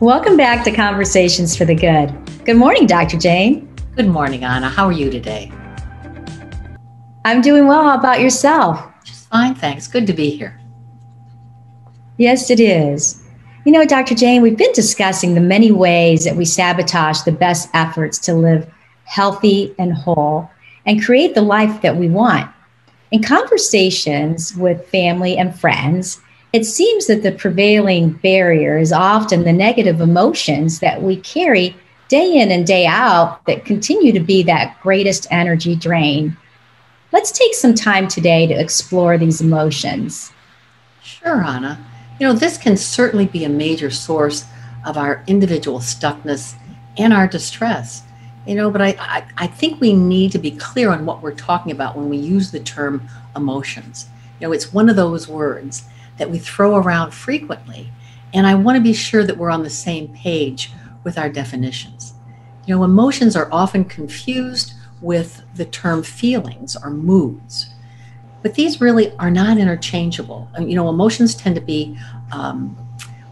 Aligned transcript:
Welcome 0.00 0.38
back 0.38 0.64
to 0.64 0.72
Conversations 0.72 1.54
for 1.54 1.66
the 1.66 1.74
Good. 1.74 2.10
Good 2.46 2.56
morning, 2.56 2.86
Dr. 2.86 3.18
Jane. 3.18 3.68
Good 3.96 4.08
morning, 4.08 4.44
Anna. 4.44 4.70
How 4.70 4.86
are 4.86 4.92
you 4.92 5.10
today? 5.10 5.52
I'm 7.26 7.42
doing 7.42 7.66
well. 7.66 7.82
How 7.84 7.98
about 7.98 8.18
yourself? 8.18 8.82
Just 9.04 9.28
fine, 9.28 9.54
thanks. 9.54 9.86
Good 9.86 10.06
to 10.06 10.14
be 10.14 10.30
here. 10.30 10.58
Yes, 12.16 12.48
it 12.48 12.60
is. 12.60 13.22
You 13.66 13.72
know, 13.72 13.84
Dr. 13.84 14.14
Jane, 14.14 14.40
we've 14.40 14.56
been 14.56 14.72
discussing 14.72 15.34
the 15.34 15.40
many 15.42 15.70
ways 15.70 16.24
that 16.24 16.34
we 16.34 16.46
sabotage 16.46 17.20
the 17.20 17.32
best 17.32 17.68
efforts 17.74 18.18
to 18.20 18.32
live 18.32 18.72
healthy 19.04 19.74
and 19.78 19.92
whole 19.92 20.50
and 20.86 21.04
create 21.04 21.34
the 21.34 21.42
life 21.42 21.82
that 21.82 21.96
we 21.98 22.08
want. 22.08 22.50
In 23.10 23.22
conversations 23.22 24.56
with 24.56 24.88
family 24.88 25.36
and 25.36 25.54
friends, 25.60 26.22
it 26.52 26.64
seems 26.64 27.06
that 27.06 27.22
the 27.22 27.32
prevailing 27.32 28.12
barrier 28.14 28.76
is 28.76 28.92
often 28.92 29.44
the 29.44 29.52
negative 29.52 30.00
emotions 30.00 30.80
that 30.80 31.02
we 31.02 31.16
carry 31.16 31.76
day 32.08 32.38
in 32.38 32.50
and 32.50 32.66
day 32.66 32.86
out 32.86 33.44
that 33.46 33.64
continue 33.64 34.10
to 34.12 34.20
be 34.20 34.42
that 34.42 34.80
greatest 34.82 35.28
energy 35.30 35.76
drain. 35.76 36.36
Let's 37.12 37.30
take 37.30 37.54
some 37.54 37.74
time 37.74 38.08
today 38.08 38.48
to 38.48 38.54
explore 38.54 39.16
these 39.16 39.40
emotions. 39.40 40.32
Sure, 41.02 41.42
Anna. 41.44 41.78
You 42.18 42.26
know, 42.26 42.32
this 42.32 42.58
can 42.58 42.76
certainly 42.76 43.26
be 43.26 43.44
a 43.44 43.48
major 43.48 43.90
source 43.90 44.44
of 44.84 44.96
our 44.96 45.22
individual 45.28 45.78
stuckness 45.78 46.54
and 46.98 47.12
our 47.12 47.28
distress. 47.28 48.02
You 48.46 48.56
know, 48.56 48.70
but 48.70 48.82
I, 48.82 48.96
I, 48.98 49.24
I 49.36 49.46
think 49.46 49.80
we 49.80 49.92
need 49.92 50.32
to 50.32 50.38
be 50.38 50.50
clear 50.50 50.90
on 50.90 51.06
what 51.06 51.22
we're 51.22 51.34
talking 51.34 51.70
about 51.70 51.96
when 51.96 52.08
we 52.08 52.16
use 52.16 52.50
the 52.50 52.60
term 52.60 53.06
emotions. 53.36 54.08
You 54.40 54.48
know, 54.48 54.52
it's 54.52 54.72
one 54.72 54.88
of 54.88 54.96
those 54.96 55.28
words 55.28 55.84
that 56.20 56.30
we 56.30 56.38
throw 56.38 56.76
around 56.76 57.12
frequently. 57.12 57.90
And 58.34 58.46
I 58.46 58.54
want 58.54 58.76
to 58.76 58.82
be 58.82 58.92
sure 58.92 59.24
that 59.24 59.36
we're 59.36 59.50
on 59.50 59.62
the 59.62 59.70
same 59.70 60.08
page 60.08 60.70
with 61.02 61.18
our 61.18 61.30
definitions. 61.30 62.12
You 62.66 62.76
know, 62.76 62.84
emotions 62.84 63.34
are 63.34 63.48
often 63.50 63.86
confused 63.86 64.74
with 65.00 65.42
the 65.54 65.64
term 65.64 66.02
feelings 66.02 66.76
or 66.76 66.90
moods, 66.90 67.70
but 68.42 68.54
these 68.54 68.82
really 68.82 69.16
are 69.16 69.30
not 69.30 69.56
interchangeable. 69.56 70.48
And 70.54 70.68
you 70.68 70.76
know, 70.76 70.90
emotions 70.90 71.34
tend 71.34 71.54
to 71.54 71.60
be 71.62 71.98
um, 72.32 72.76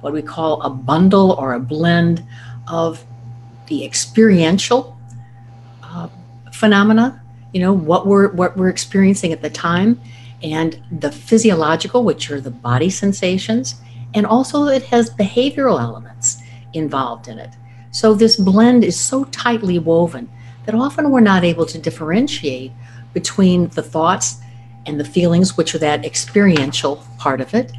what 0.01 0.15
we 0.15 0.23
call 0.23 0.63
a 0.63 0.71
bundle 0.71 1.33
or 1.33 1.53
a 1.53 1.61
blend 1.61 2.25
of 2.69 3.05
the 3.67 3.85
experiential 3.85 4.99
uh, 5.83 6.09
phenomena, 6.53 7.23
you 7.53 7.61
know, 7.61 7.73
what 7.73 8.07
we're 8.07 8.33
what 8.33 8.57
we're 8.57 8.71
experiencing 8.71 9.31
at 9.33 9.43
the 9.43 9.51
time, 9.51 10.01
and 10.43 10.83
the 10.91 11.11
physiological, 11.11 12.05
which 12.05 12.31
are 12.31 12.41
the 12.41 12.51
body 12.51 12.91
sensations, 12.91 13.77
and 14.15 14.27
also 14.27 14.67
it 14.67 14.85
has 14.85 15.11
behavioral 15.11 15.81
elements 15.81 16.39
involved 16.73 17.29
in 17.29 17.39
it. 17.39 17.51
So 17.91 18.15
this 18.15 18.37
blend 18.37 18.85
is 18.85 18.99
so 18.99 19.25
tightly 19.25 19.79
woven 19.79 20.31
that 20.67 20.75
often 20.75 21.11
we're 21.11 21.21
not 21.21 21.45
able 21.45 21.67
to 21.67 21.79
differentiate 21.79 22.73
between 23.15 23.69
the 23.69 23.83
thoughts 23.83 24.41
and 24.87 25.01
the 25.01 25.05
feelings, 25.05 25.57
which 25.57 25.75
are 25.75 25.79
that 25.79 26.05
experiential 26.05 27.05
part 27.19 27.41
of 27.41 27.55
it, 27.55 27.73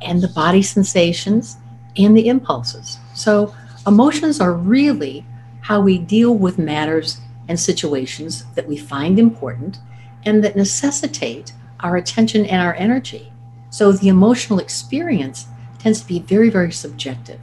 and 0.00 0.20
the 0.20 0.28
body 0.28 0.62
sensations 0.62 1.56
and 1.96 2.16
the 2.16 2.28
impulses. 2.28 2.98
So 3.14 3.54
emotions 3.86 4.40
are 4.40 4.52
really 4.52 5.24
how 5.60 5.80
we 5.80 5.98
deal 5.98 6.34
with 6.34 6.58
matters 6.58 7.20
and 7.48 7.58
situations 7.58 8.44
that 8.54 8.66
we 8.66 8.76
find 8.76 9.18
important 9.18 9.78
and 10.24 10.42
that 10.44 10.56
necessitate 10.56 11.52
our 11.82 11.96
attention 11.96 12.46
and 12.46 12.60
our 12.60 12.74
energy. 12.74 13.32
So 13.70 13.92
the 13.92 14.08
emotional 14.08 14.58
experience 14.58 15.46
tends 15.78 16.00
to 16.00 16.06
be 16.06 16.20
very, 16.20 16.50
very 16.50 16.72
subjective. 16.72 17.40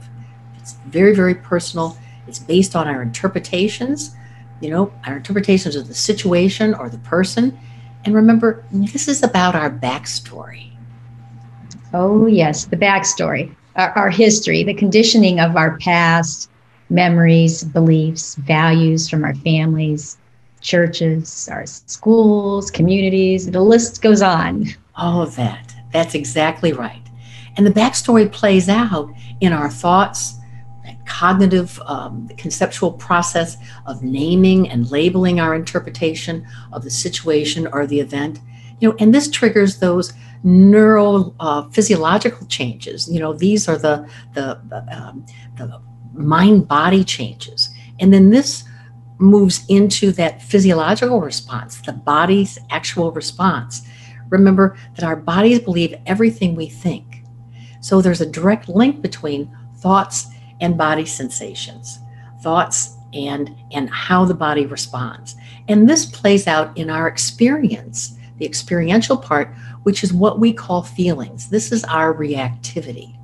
It's 0.58 0.74
very, 0.86 1.14
very 1.14 1.34
personal. 1.34 1.96
It's 2.26 2.38
based 2.38 2.76
on 2.76 2.86
our 2.86 3.02
interpretations, 3.02 4.14
you 4.60 4.70
know, 4.70 4.92
our 5.06 5.16
interpretations 5.16 5.76
of 5.76 5.88
the 5.88 5.94
situation 5.94 6.74
or 6.74 6.88
the 6.88 6.98
person. 6.98 7.58
And 8.04 8.14
remember, 8.14 8.64
this 8.70 9.08
is 9.08 9.22
about 9.22 9.54
our 9.54 9.70
backstory. 9.70 10.70
Oh, 11.92 12.26
yes, 12.26 12.66
the 12.66 12.76
backstory, 12.76 13.54
our, 13.76 13.90
our 13.98 14.10
history, 14.10 14.62
the 14.62 14.74
conditioning 14.74 15.40
of 15.40 15.56
our 15.56 15.76
past, 15.78 16.48
memories, 16.88 17.64
beliefs, 17.64 18.36
values 18.36 19.08
from 19.08 19.24
our 19.24 19.34
families, 19.34 20.16
churches, 20.60 21.48
our 21.50 21.66
schools, 21.66 22.70
communities, 22.70 23.50
the 23.50 23.60
list 23.60 24.02
goes 24.02 24.22
on. 24.22 24.66
All 24.96 25.22
of 25.22 25.36
that. 25.36 25.74
That's 25.92 26.14
exactly 26.14 26.72
right. 26.72 27.02
And 27.56 27.66
the 27.66 27.70
backstory 27.70 28.30
plays 28.30 28.68
out 28.68 29.10
in 29.40 29.52
our 29.52 29.70
thoughts, 29.70 30.36
cognitive, 31.06 31.80
um, 31.86 32.28
conceptual 32.36 32.92
process 32.92 33.56
of 33.86 34.02
naming 34.02 34.68
and 34.70 34.90
labeling 34.90 35.40
our 35.40 35.54
interpretation 35.54 36.46
of 36.72 36.84
the 36.84 36.90
situation 36.90 37.66
or 37.72 37.86
the 37.86 38.00
event. 38.00 38.38
You 38.78 38.90
know, 38.90 38.96
and 38.98 39.14
this 39.14 39.28
triggers 39.28 39.78
those 39.78 40.12
neural 40.42 41.34
uh, 41.40 41.68
physiological 41.70 42.46
changes. 42.46 43.10
You 43.10 43.20
know, 43.20 43.32
these 43.32 43.68
are 43.68 43.76
the 43.76 44.08
the 44.34 44.58
um, 44.90 45.26
the 45.56 45.80
mind 46.14 46.68
body 46.68 47.04
changes, 47.04 47.68
and 47.98 48.12
then 48.12 48.30
this 48.30 48.64
moves 49.20 49.64
into 49.68 50.12
that 50.12 50.42
physiological 50.42 51.20
response, 51.20 51.80
the 51.82 51.92
body's 51.92 52.58
actual 52.70 53.12
response. 53.12 53.82
Remember 54.30 54.76
that 54.94 55.04
our 55.04 55.16
bodies 55.16 55.58
believe 55.58 55.94
everything 56.06 56.54
we 56.54 56.68
think. 56.68 57.22
So 57.80 58.00
there's 58.00 58.20
a 58.20 58.26
direct 58.26 58.68
link 58.68 59.02
between 59.02 59.54
thoughts 59.76 60.26
and 60.60 60.78
body 60.78 61.06
sensations, 61.06 61.98
thoughts 62.42 62.96
and 63.12 63.54
and 63.72 63.90
how 63.90 64.24
the 64.24 64.34
body 64.34 64.66
responds. 64.66 65.34
And 65.68 65.88
this 65.88 66.06
plays 66.06 66.46
out 66.46 66.76
in 66.76 66.90
our 66.90 67.08
experience, 67.08 68.16
the 68.38 68.46
experiential 68.46 69.16
part, 69.16 69.52
which 69.82 70.04
is 70.04 70.12
what 70.12 70.38
we 70.38 70.52
call 70.52 70.82
feelings. 70.82 71.48
This 71.48 71.72
is 71.72 71.84
our 71.84 72.14
reactivity. 72.14 73.19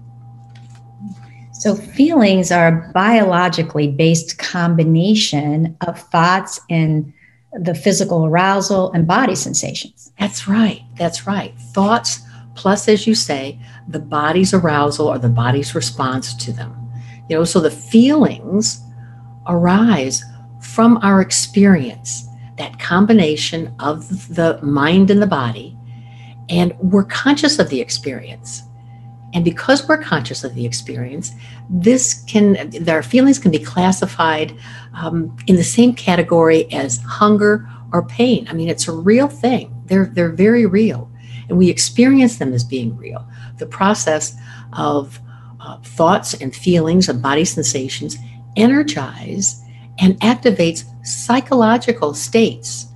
So, 1.67 1.75
feelings 1.75 2.53
are 2.53 2.69
a 2.69 2.93
biologically 2.93 3.89
based 3.89 4.39
combination 4.39 5.77
of 5.85 5.99
thoughts 5.99 6.61
and 6.71 7.13
the 7.55 7.75
physical 7.75 8.25
arousal 8.25 8.93
and 8.93 9.05
body 9.05 9.35
sensations. 9.35 10.13
That's 10.17 10.47
right. 10.47 10.83
That's 10.97 11.27
right. 11.27 11.59
Thoughts 11.59 12.21
plus, 12.55 12.87
as 12.87 13.09
you 13.09 13.17
say, 13.17 13.59
the 13.89 13.99
body's 13.99 14.55
arousal 14.55 15.09
or 15.09 15.19
the 15.19 15.29
body's 15.29 15.75
response 15.75 16.35
to 16.35 16.53
them. 16.53 16.73
You 17.29 17.39
know, 17.39 17.45
so 17.45 17.59
the 17.59 17.73
feelings 17.73 18.81
arise 19.49 20.23
from 20.61 20.99
our 20.99 21.21
experience, 21.21 22.29
that 22.59 22.79
combination 22.79 23.75
of 23.81 24.09
the 24.33 24.61
mind 24.63 25.11
and 25.11 25.21
the 25.21 25.27
body, 25.27 25.77
and 26.49 26.75
we're 26.79 27.03
conscious 27.03 27.59
of 27.59 27.71
the 27.71 27.81
experience. 27.81 28.63
And 29.37 29.45
because 29.45 29.87
we're 29.87 30.03
conscious 30.03 30.45
of 30.45 30.55
the 30.55 30.65
experience, 30.65 31.31
this 31.69 32.25
can, 32.27 32.71
their 32.71 33.03
feelings 33.03 33.39
can 33.39 33.51
be 33.51 33.59
classified 33.59 34.57
um, 34.95 35.37
in 35.47 35.57
the 35.57 35.63
same 35.63 35.93
category 35.93 36.73
as 36.73 36.97
hunger 37.03 37.69
or 37.93 38.07
pain. 38.07 38.49
I 38.49 38.55
mean, 38.55 38.71
it's 38.71 38.89
a 38.89 38.93
real 38.93 39.29
thing. 39.29 39.79
They're, 39.85 40.07
they're 40.07 40.33
very 40.33 40.65
real. 40.65 41.11
And 41.51 41.59
we 41.59 41.69
experience 41.69 42.39
them 42.39 42.55
as 42.55 42.65
being 42.65 42.97
real. 42.97 43.29
The 43.59 43.67
process 43.67 44.35
of 44.73 45.21
uh, 45.61 45.81
thoughts 45.83 46.33
and 46.33 46.57
feelings 46.57 47.07
and 47.11 47.21
body 47.21 47.45
sensations 47.45 48.17
energize 48.57 49.63
and 49.99 50.19
activates 50.21 50.85
psychological 51.07 52.15
states 52.15 52.87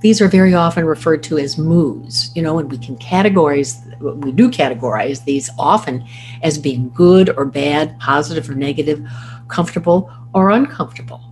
these 0.00 0.20
are 0.20 0.28
very 0.28 0.54
often 0.54 0.84
referred 0.84 1.22
to 1.24 1.38
as 1.38 1.58
moods, 1.58 2.30
you 2.36 2.42
know, 2.42 2.58
and 2.58 2.70
we 2.70 2.78
can 2.78 2.96
categorize, 2.96 3.85
we 4.00 4.32
do 4.32 4.50
categorize 4.50 5.24
these 5.24 5.50
often 5.58 6.06
as 6.42 6.58
being 6.58 6.90
good 6.90 7.30
or 7.36 7.44
bad, 7.44 7.98
positive 7.98 8.48
or 8.48 8.54
negative, 8.54 9.06
comfortable 9.48 10.12
or 10.34 10.50
uncomfortable. 10.50 11.22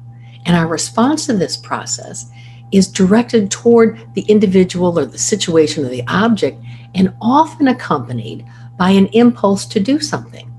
And 0.46 0.56
our 0.56 0.66
response 0.66 1.26
to 1.26 1.32
this 1.32 1.56
process 1.56 2.31
is 2.72 2.88
directed 2.88 3.50
toward 3.50 3.99
the 4.14 4.22
individual 4.22 4.99
or 4.99 5.06
the 5.06 5.19
situation 5.19 5.84
or 5.84 5.88
the 5.88 6.05
object 6.08 6.62
and 6.94 7.14
often 7.20 7.69
accompanied 7.69 8.44
by 8.78 8.90
an 8.90 9.06
impulse 9.06 9.64
to 9.67 9.81
do 9.81 10.00
something. 10.00 10.50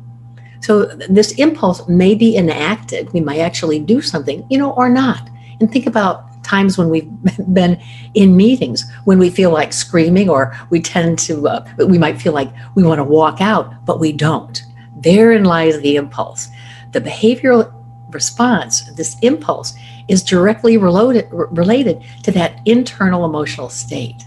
So 0.62 0.86
this 0.86 1.34
impulse 1.34 1.88
may 1.88 2.16
be 2.16 2.38
enacted, 2.38 3.12
we 3.14 3.20
might 3.20 3.40
actually 3.40 3.80
do 3.80 4.02
something, 4.02 4.46
you 4.50 4.58
know, 4.58 4.72
or 4.72 4.90
not. 4.90 5.30
And 5.60 5.72
think 5.72 5.86
about 5.86 6.35
times 6.46 6.78
when 6.78 6.90
we've 6.90 7.10
been 7.54 7.82
in 8.14 8.38
meetings 8.38 8.90
when 9.06 9.20
we 9.20 9.30
feel 9.30 9.52
like 9.52 9.74
screaming 9.74 10.30
or 10.30 10.56
we 10.70 10.80
tend 10.80 11.20
to 11.20 11.48
uh, 11.48 11.66
we 11.88 11.98
might 11.98 12.22
feel 12.22 12.34
like 12.34 12.52
we 12.76 12.84
want 12.84 13.00
to 13.00 13.04
walk 13.04 13.42
out 13.42 13.74
but 13.86 14.00
we 14.00 14.12
don't. 14.12 14.64
Therein 14.98 15.44
lies 15.44 15.80
the 15.82 15.96
impulse. 15.96 16.48
The 16.94 17.02
behavioral 17.02 17.72
response 18.12 18.90
this 18.94 19.18
impulse 19.22 19.74
is 20.08 20.24
directly 20.24 20.78
related 20.78 21.28
related 21.32 22.02
to 22.24 22.32
that 22.32 22.62
internal 22.66 23.26
emotional 23.26 23.70
state. 23.70 24.24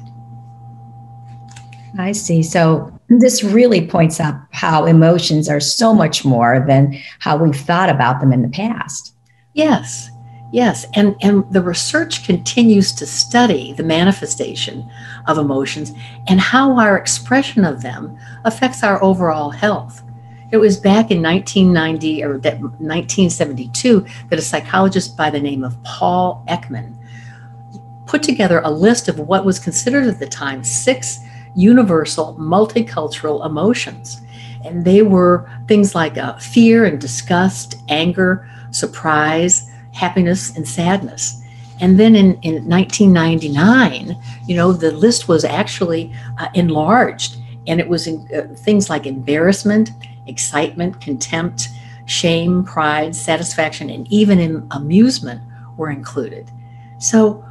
I 1.99 2.13
see. 2.13 2.43
So 2.43 2.93
This 3.09 3.43
really 3.43 3.87
points 3.87 4.21
out 4.21 4.35
how 4.53 4.85
emotions 4.85 5.49
are 5.49 5.61
so 5.61 5.95
much 5.95 6.25
more 6.25 6.65
than 6.67 6.99
how 7.21 7.37
we've 7.39 7.57
thought 7.57 7.89
about 7.89 8.21
them 8.21 8.33
in 8.33 8.43
the 8.43 8.49
past. 8.51 9.15
Yes, 9.55 10.11
yes. 10.51 10.87
And, 10.95 11.17
and 11.21 11.51
the 11.53 11.63
research 11.63 12.25
continues 12.25 12.93
to 12.93 13.07
study 13.07 13.73
the 13.73 13.83
manifestation 13.83 14.91
of 15.27 15.39
emotions 15.39 15.93
and 16.27 16.41
how 16.41 16.79
our 16.79 16.97
expression 16.97 17.65
of 17.65 17.83
them 17.83 18.19
affects 18.45 18.83
our 18.83 19.03
overall 19.03 19.51
health. 19.51 20.03
It 20.51 20.57
was 20.57 20.79
back 20.79 21.11
in 21.11 21.23
1990 21.23 22.25
or 22.25 22.39
1972 22.39 24.07
that 24.31 24.39
a 24.39 24.43
psychologist 24.43 25.17
by 25.17 25.29
the 25.29 25.41
name 25.41 25.63
of 25.63 25.83
Paul 25.83 26.43
Ekman 26.49 26.97
put 28.07 28.23
together 28.23 28.61
a 28.65 28.71
list 28.71 29.09
of 29.09 29.19
what 29.19 29.45
was 29.45 29.59
considered 29.59 30.07
at 30.07 30.19
the 30.19 30.27
time 30.27 30.65
six 30.65 31.21
universal 31.55 32.35
multicultural 32.37 33.45
emotions. 33.45 34.23
And 34.65 34.85
they 34.85 35.03
were 35.03 35.51
things 35.67 35.95
like 35.95 36.17
uh, 36.17 36.39
fear 36.39 36.85
and 36.85 37.01
disgust, 37.01 37.77
anger, 37.89 38.49
surprise, 38.71 39.68
happiness, 39.99 40.55
and 40.57 40.67
sadness. 40.67 41.43
And 41.81 41.99
then 41.99 42.17
in, 42.17 42.35
in 42.43 42.69
1999, 42.69 44.17
you 44.47 44.57
know, 44.57 44.73
the 44.73 44.93
list 44.93 45.29
was 45.29 45.45
actually 45.45 46.13
uh, 46.39 46.49
enlarged 46.55 47.37
and 47.67 47.81
it 47.81 47.89
was 47.89 48.07
in, 48.07 48.27
uh, 48.35 48.55
things 48.55 48.89
like 48.89 49.07
embarrassment, 49.07 49.91
excitement, 50.27 51.01
contempt, 51.01 51.69
shame, 52.07 52.65
pride, 52.65 53.15
satisfaction, 53.15 53.91
and 53.91 54.09
even 54.11 54.67
amusement 54.71 55.43
were 55.77 55.91
included. 55.91 56.51
So 56.99 57.45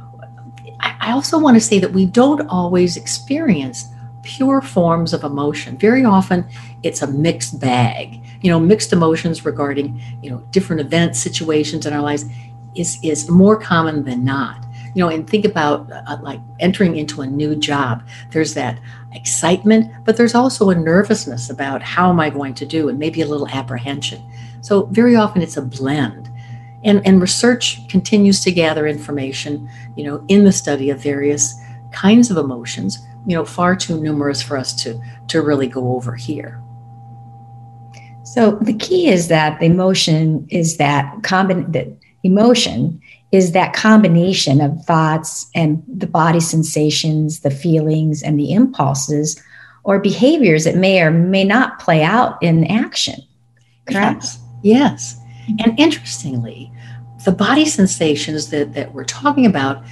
I 0.80 1.12
also 1.12 1.38
want 1.38 1.56
to 1.56 1.60
say 1.60 1.78
that 1.78 1.92
we 1.92 2.06
don't 2.06 2.46
always 2.48 2.96
experience 2.96 3.88
pure 4.22 4.60
forms 4.60 5.12
of 5.12 5.24
emotion. 5.24 5.78
Very 5.78 6.04
often 6.04 6.46
it's 6.82 7.02
a 7.02 7.06
mixed 7.06 7.58
bag. 7.60 8.20
You 8.40 8.50
know, 8.50 8.60
mixed 8.60 8.92
emotions 8.92 9.44
regarding, 9.44 10.00
you 10.22 10.30
know, 10.30 10.38
different 10.50 10.80
events, 10.80 11.18
situations 11.18 11.86
in 11.86 11.92
our 11.92 12.02
lives 12.02 12.24
is, 12.74 12.98
is 13.02 13.28
more 13.28 13.58
common 13.58 14.04
than 14.04 14.24
not. 14.24 14.64
You 14.94 15.04
know, 15.04 15.10
and 15.10 15.28
think 15.28 15.44
about 15.44 15.90
uh, 15.92 16.18
like 16.22 16.40
entering 16.60 16.96
into 16.96 17.20
a 17.20 17.26
new 17.26 17.54
job. 17.54 18.02
There's 18.30 18.54
that 18.54 18.80
excitement, 19.12 19.92
but 20.04 20.16
there's 20.16 20.34
also 20.34 20.70
a 20.70 20.74
nervousness 20.74 21.50
about 21.50 21.82
how 21.82 22.10
am 22.10 22.20
I 22.20 22.30
going 22.30 22.54
to 22.54 22.66
do 22.66 22.88
and 22.88 22.98
maybe 22.98 23.20
a 23.20 23.26
little 23.26 23.48
apprehension. 23.48 24.22
So 24.60 24.86
very 24.86 25.14
often 25.14 25.42
it's 25.42 25.56
a 25.56 25.62
blend. 25.62 26.30
And, 26.84 27.04
and 27.06 27.20
research 27.20 27.86
continues 27.88 28.40
to 28.42 28.52
gather 28.52 28.86
information, 28.86 29.68
you 29.96 30.04
know, 30.04 30.24
in 30.28 30.44
the 30.44 30.52
study 30.52 30.90
of 30.90 31.02
various 31.02 31.60
kinds 31.92 32.30
of 32.30 32.36
emotions, 32.36 33.06
you 33.26 33.36
know, 33.36 33.44
far 33.44 33.76
too 33.76 34.00
numerous 34.00 34.42
for 34.42 34.56
us 34.56 34.74
to, 34.82 35.00
to 35.28 35.42
really 35.42 35.66
go 35.68 35.94
over 35.96 36.14
here. 36.14 36.62
So 38.34 38.52
the 38.60 38.74
key 38.74 39.08
is 39.08 39.28
that 39.28 39.58
the 39.58 39.66
emotion 39.66 40.46
is 40.50 40.76
that 40.76 41.14
emotion 42.24 43.00
is 43.32 43.52
that 43.52 43.72
combination 43.74 44.60
of 44.60 44.84
thoughts 44.84 45.50
and 45.54 45.82
the 45.86 46.06
body 46.06 46.40
sensations, 46.40 47.40
the 47.40 47.50
feelings 47.50 48.22
and 48.22 48.38
the 48.38 48.52
impulses 48.52 49.42
or 49.84 49.98
behaviors 49.98 50.64
that 50.64 50.76
may 50.76 51.00
or 51.00 51.10
may 51.10 51.44
not 51.44 51.78
play 51.78 52.02
out 52.02 52.42
in 52.42 52.64
action. 52.66 53.22
Correct? 53.86 54.24
Yes. 54.24 54.40
yes. 54.62 55.20
And 55.60 55.78
interestingly, 55.78 56.70
the 57.24 57.32
body 57.32 57.64
sensations 57.64 58.50
that, 58.50 58.74
that 58.74 58.92
we're 58.92 59.04
talking 59.04 59.46
about 59.46 59.82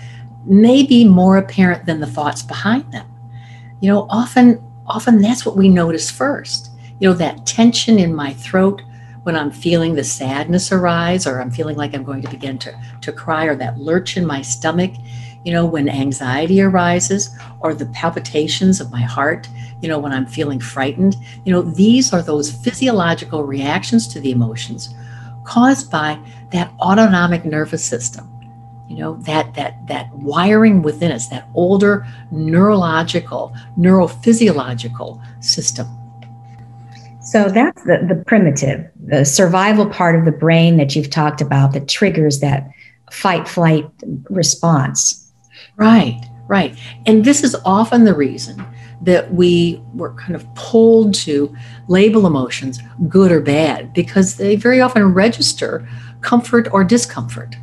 may 0.46 0.84
be 0.84 1.06
more 1.06 1.38
apparent 1.38 1.86
than 1.86 2.00
the 2.00 2.06
thoughts 2.06 2.42
behind 2.42 2.92
them. 2.92 3.06
You 3.80 3.90
know, 3.90 4.06
often 4.10 4.62
often 4.86 5.20
that's 5.20 5.44
what 5.44 5.56
we 5.56 5.68
notice 5.68 6.10
first. 6.10 6.70
You 6.98 7.08
know, 7.08 7.14
that 7.14 7.46
tension 7.46 7.98
in 7.98 8.14
my 8.14 8.32
throat 8.32 8.82
when 9.24 9.36
I'm 9.36 9.50
feeling 9.50 9.94
the 9.94 10.04
sadness 10.04 10.70
arise 10.70 11.26
or 11.26 11.40
I'm 11.40 11.50
feeling 11.50 11.76
like 11.76 11.94
I'm 11.94 12.04
going 12.04 12.22
to 12.22 12.30
begin 12.30 12.58
to, 12.58 12.80
to 13.00 13.12
cry 13.12 13.44
or 13.46 13.56
that 13.56 13.78
lurch 13.78 14.16
in 14.16 14.24
my 14.24 14.40
stomach, 14.40 14.92
you 15.44 15.52
know, 15.52 15.66
when 15.66 15.88
anxiety 15.88 16.62
arises 16.62 17.36
or 17.60 17.74
the 17.74 17.86
palpitations 17.86 18.80
of 18.80 18.92
my 18.92 19.02
heart, 19.02 19.48
you 19.80 19.88
know, 19.88 19.98
when 19.98 20.12
I'm 20.12 20.26
feeling 20.26 20.60
frightened, 20.60 21.16
you 21.44 21.52
know, 21.52 21.62
these 21.62 22.12
are 22.12 22.22
those 22.22 22.50
physiological 22.50 23.42
reactions 23.42 24.06
to 24.08 24.20
the 24.20 24.30
emotions 24.30 24.94
caused 25.44 25.90
by 25.90 26.18
that 26.50 26.72
autonomic 26.80 27.44
nervous 27.44 27.84
system 27.84 28.28
you 28.88 28.96
know 28.96 29.14
that 29.22 29.52
that 29.54 29.84
that 29.86 30.12
wiring 30.14 30.82
within 30.82 31.10
us 31.10 31.28
that 31.28 31.48
older 31.54 32.06
neurological 32.30 33.54
neurophysiological 33.78 35.20
system 35.40 35.86
so 37.26 37.48
that's 37.48 37.82
the, 37.84 38.04
the 38.08 38.22
primitive 38.26 38.88
the 39.06 39.24
survival 39.24 39.86
part 39.86 40.16
of 40.16 40.24
the 40.24 40.32
brain 40.32 40.76
that 40.76 40.96
you've 40.96 41.10
talked 41.10 41.40
about 41.40 41.72
that 41.72 41.88
triggers 41.88 42.40
that 42.40 42.70
fight 43.10 43.46
flight 43.48 43.86
response 44.30 45.30
right 45.76 46.20
right 46.48 46.76
and 47.06 47.24
this 47.24 47.42
is 47.42 47.56
often 47.64 48.04
the 48.04 48.14
reason 48.14 48.64
that 49.02 49.32
we 49.34 49.80
were 49.94 50.14
kind 50.14 50.34
of 50.34 50.54
pulled 50.54 51.14
to 51.14 51.54
label 51.88 52.26
emotions 52.26 52.78
good 53.08 53.30
or 53.30 53.40
bad 53.40 53.92
because 53.92 54.36
they 54.36 54.56
very 54.56 54.80
often 54.80 55.12
register 55.12 55.86
comfort 56.22 56.68
or 56.72 56.82
discomfort. 56.82 57.56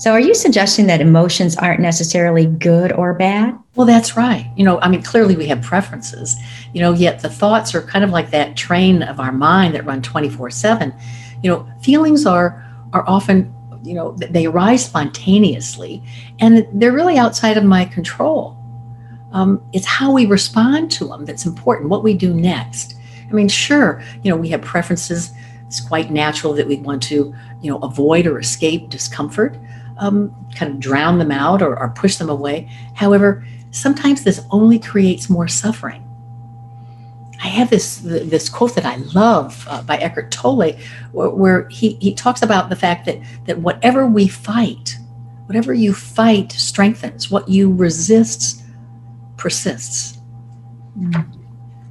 So, 0.00 0.12
are 0.12 0.20
you 0.20 0.34
suggesting 0.34 0.86
that 0.86 1.00
emotions 1.00 1.56
aren't 1.56 1.80
necessarily 1.80 2.46
good 2.46 2.90
or 2.92 3.14
bad? 3.14 3.56
Well, 3.76 3.86
that's 3.86 4.16
right. 4.16 4.50
You 4.56 4.64
know, 4.64 4.80
I 4.80 4.88
mean, 4.88 5.02
clearly 5.02 5.36
we 5.36 5.46
have 5.46 5.62
preferences, 5.62 6.36
you 6.72 6.80
know, 6.80 6.92
yet 6.92 7.20
the 7.20 7.28
thoughts 7.28 7.74
are 7.74 7.82
kind 7.82 8.02
of 8.02 8.10
like 8.10 8.30
that 8.30 8.56
train 8.56 9.02
of 9.02 9.20
our 9.20 9.32
mind 9.32 9.74
that 9.74 9.84
run 9.84 10.02
24 10.02 10.50
7. 10.50 10.94
You 11.42 11.50
know, 11.50 11.72
feelings 11.82 12.26
are 12.26 12.66
are 12.92 13.08
often, 13.08 13.54
you 13.84 13.94
know, 13.94 14.12
they 14.12 14.46
arise 14.46 14.84
spontaneously 14.84 16.02
and 16.40 16.66
they're 16.72 16.92
really 16.92 17.18
outside 17.18 17.56
of 17.56 17.64
my 17.64 17.84
control 17.84 18.60
um, 19.32 19.62
it's 19.72 19.86
how 19.86 20.12
we 20.12 20.26
respond 20.26 20.90
to 20.92 21.06
them 21.06 21.24
that's 21.24 21.46
important, 21.46 21.88
what 21.88 22.02
we 22.02 22.14
do 22.14 22.34
next. 22.34 22.96
I 23.28 23.32
mean, 23.32 23.48
sure, 23.48 24.02
you 24.22 24.30
know, 24.30 24.36
we 24.36 24.48
have 24.48 24.62
preferences. 24.62 25.30
It's 25.66 25.80
quite 25.80 26.10
natural 26.10 26.52
that 26.54 26.66
we 26.66 26.76
want 26.76 27.02
to, 27.04 27.32
you 27.62 27.70
know, 27.70 27.78
avoid 27.78 28.26
or 28.26 28.40
escape 28.40 28.88
discomfort, 28.88 29.56
um, 30.00 30.34
kind 30.56 30.72
of 30.72 30.80
drown 30.80 31.18
them 31.18 31.30
out 31.30 31.62
or, 31.62 31.78
or 31.78 31.90
push 31.90 32.16
them 32.16 32.28
away. 32.28 32.68
However, 32.94 33.46
sometimes 33.70 34.24
this 34.24 34.40
only 34.50 34.78
creates 34.78 35.30
more 35.30 35.46
suffering. 35.46 36.06
I 37.42 37.46
have 37.46 37.70
this 37.70 37.98
this 37.98 38.50
quote 38.50 38.74
that 38.74 38.84
I 38.84 38.96
love 38.96 39.66
uh, 39.70 39.82
by 39.82 39.96
Eckhart 39.96 40.30
Tolle, 40.30 40.72
where, 41.12 41.30
where, 41.30 41.68
he, 41.68 41.94
he 41.94 42.12
talks 42.12 42.42
about 42.42 42.68
the 42.68 42.76
fact 42.76 43.06
that 43.06 43.18
that 43.46 43.60
whatever 43.60 44.06
we 44.06 44.28
fight, 44.28 44.98
whatever 45.46 45.72
you 45.72 45.94
fight 45.94 46.52
strengthens. 46.52 47.30
What 47.30 47.48
you 47.48 47.72
resist 47.72 48.62
persists. 49.38 50.18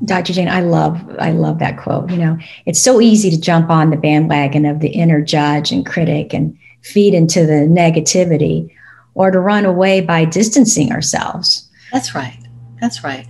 Dr. 0.06 0.34
Jane, 0.34 0.48
I 0.48 0.62
love 0.62 1.04
I 1.18 1.32
love 1.32 1.58
that 1.60 1.78
quote. 1.78 2.12
You 2.12 2.18
know, 2.18 2.38
it's 2.68 2.80
so 2.80 3.02
easy 3.02 3.32
to 3.32 3.40
jump 3.40 3.72
on 3.72 3.90
the 3.90 3.98
bandwagon 3.98 4.66
of 4.66 4.82
the 4.82 4.90
inner 4.90 5.22
judge 5.22 5.72
and 5.72 5.84
critic 5.84 6.32
and 6.32 6.56
feed 6.82 7.14
into 7.14 7.46
the 7.46 7.68
negativity 7.68 8.72
or 9.14 9.32
to 9.32 9.40
run 9.40 9.66
away 9.66 10.02
by 10.02 10.26
distancing 10.26 10.92
ourselves. 10.92 11.70
That's 11.92 12.16
right. 12.16 12.40
That's 12.80 13.04
right. 13.04 13.28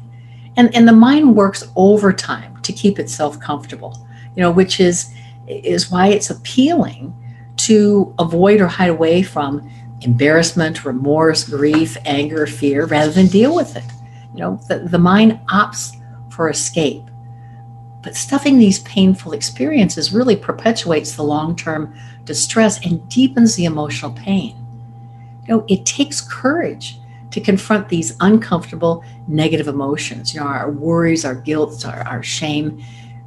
And 0.58 0.74
and 0.76 0.88
the 0.88 0.94
mind 0.94 1.36
works 1.36 1.68
overtime 1.76 2.62
to 2.62 2.74
keep 2.74 3.00
itself 3.00 3.40
comfortable. 3.40 4.08
You 4.36 4.44
know, 4.44 4.52
which 4.52 4.80
is 4.80 5.12
is 5.48 5.90
why 5.90 6.08
it's 6.08 6.30
appealing 6.30 7.14
to 7.58 8.14
avoid 8.20 8.62
or 8.62 8.68
hide 8.68 8.90
away 8.90 9.22
from 9.22 9.70
embarrassment, 10.02 10.86
remorse, 10.86 11.44
grief, 11.44 11.98
anger, 12.06 12.46
fear 12.48 12.86
rather 12.86 13.12
than 13.12 13.28
deal 13.28 13.56
with 13.56 13.76
it. 13.76 13.84
You 14.34 14.42
know, 14.42 14.60
the, 14.68 14.80
the 14.80 15.00
mind 15.00 15.40
opts 15.50 15.96
for 16.32 16.50
escape. 16.50 17.04
But 18.10 18.16
stuffing 18.16 18.58
these 18.58 18.80
painful 18.80 19.34
experiences 19.34 20.12
really 20.12 20.36
perpetuates 20.36 21.16
the 21.16 21.22
long 21.22 21.56
term 21.56 21.94
distress 22.26 22.84
and 22.84 23.08
deepens 23.08 23.54
the 23.54 23.66
emotional 23.66 24.12
pain. 24.14 24.56
You 25.44 25.54
know, 25.54 25.66
it 25.70 25.86
takes 25.86 26.20
courage 26.20 26.98
to 27.30 27.40
confront 27.40 27.88
these 27.88 28.18
uncomfortable 28.20 29.04
negative 29.28 29.68
emotions, 29.68 30.34
you 30.34 30.40
know, 30.40 30.48
our 30.48 30.72
worries, 30.72 31.24
our 31.24 31.36
guilt, 31.36 31.86
our, 31.86 32.00
our 32.08 32.24
shame, 32.24 32.84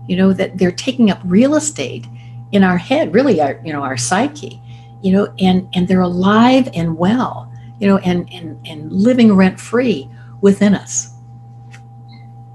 you 0.08 0.16
know, 0.16 0.32
that 0.32 0.58
they're 0.58 0.72
taking 0.72 1.12
up 1.12 1.20
real 1.22 1.54
estate 1.54 2.04
in 2.50 2.64
our 2.64 2.76
head, 2.76 3.14
really 3.14 3.40
our, 3.40 3.60
you 3.64 3.72
know, 3.72 3.84
our 3.84 3.96
psyche, 3.96 4.60
you 5.00 5.12
know, 5.12 5.32
and, 5.38 5.68
and 5.74 5.86
they're 5.86 6.00
alive 6.00 6.68
and 6.74 6.98
well, 6.98 7.48
you 7.78 7.86
know, 7.86 7.98
and, 7.98 8.28
and, 8.32 8.66
and 8.66 8.90
living 8.90 9.32
rent 9.36 9.60
free 9.60 10.10
within 10.40 10.74
us. 10.74 11.11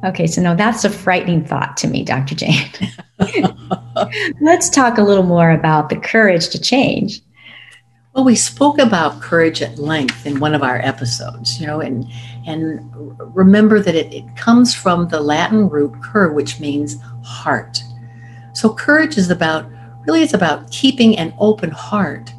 Okay, 0.07 0.25
so 0.25 0.41
now 0.41 0.55
that's 0.55 0.85
a 0.85 0.89
frightening 0.89 1.43
thought 1.43 1.75
to 1.77 1.87
me, 1.87 2.01
Dr. 2.01 2.33
Jane. 2.33 2.69
Let's 4.41 4.69
talk 4.69 4.97
a 4.97 5.03
little 5.03 5.23
more 5.23 5.51
about 5.51 5.89
the 5.89 5.97
courage 5.97 6.47
to 6.49 6.61
change. 6.61 7.21
Well, 8.13 8.23
we 8.23 8.35
spoke 8.35 8.79
about 8.79 9.21
courage 9.21 9.61
at 9.61 9.77
length 9.77 10.25
in 10.25 10.39
one 10.39 10.55
of 10.55 10.63
our 10.63 10.79
episodes, 10.79 11.59
you 11.59 11.67
know, 11.67 11.81
and 11.81 12.05
and 12.47 12.79
remember 13.35 13.81
that 13.81 13.95
it, 13.95 14.13
it 14.13 14.23
comes 14.37 14.73
from 14.73 15.09
the 15.09 15.19
Latin 15.19 15.67
root 15.67 15.93
cur, 16.01 16.31
which 16.31 16.59
means 16.59 16.95
heart. 17.23 17.83
So 18.53 18.73
courage 18.73 19.17
is 19.17 19.29
about 19.29 19.69
really 20.07 20.23
it's 20.23 20.33
about 20.33 20.71
keeping 20.71 21.17
an 21.17 21.33
open 21.37 21.69
heart, 21.69 22.33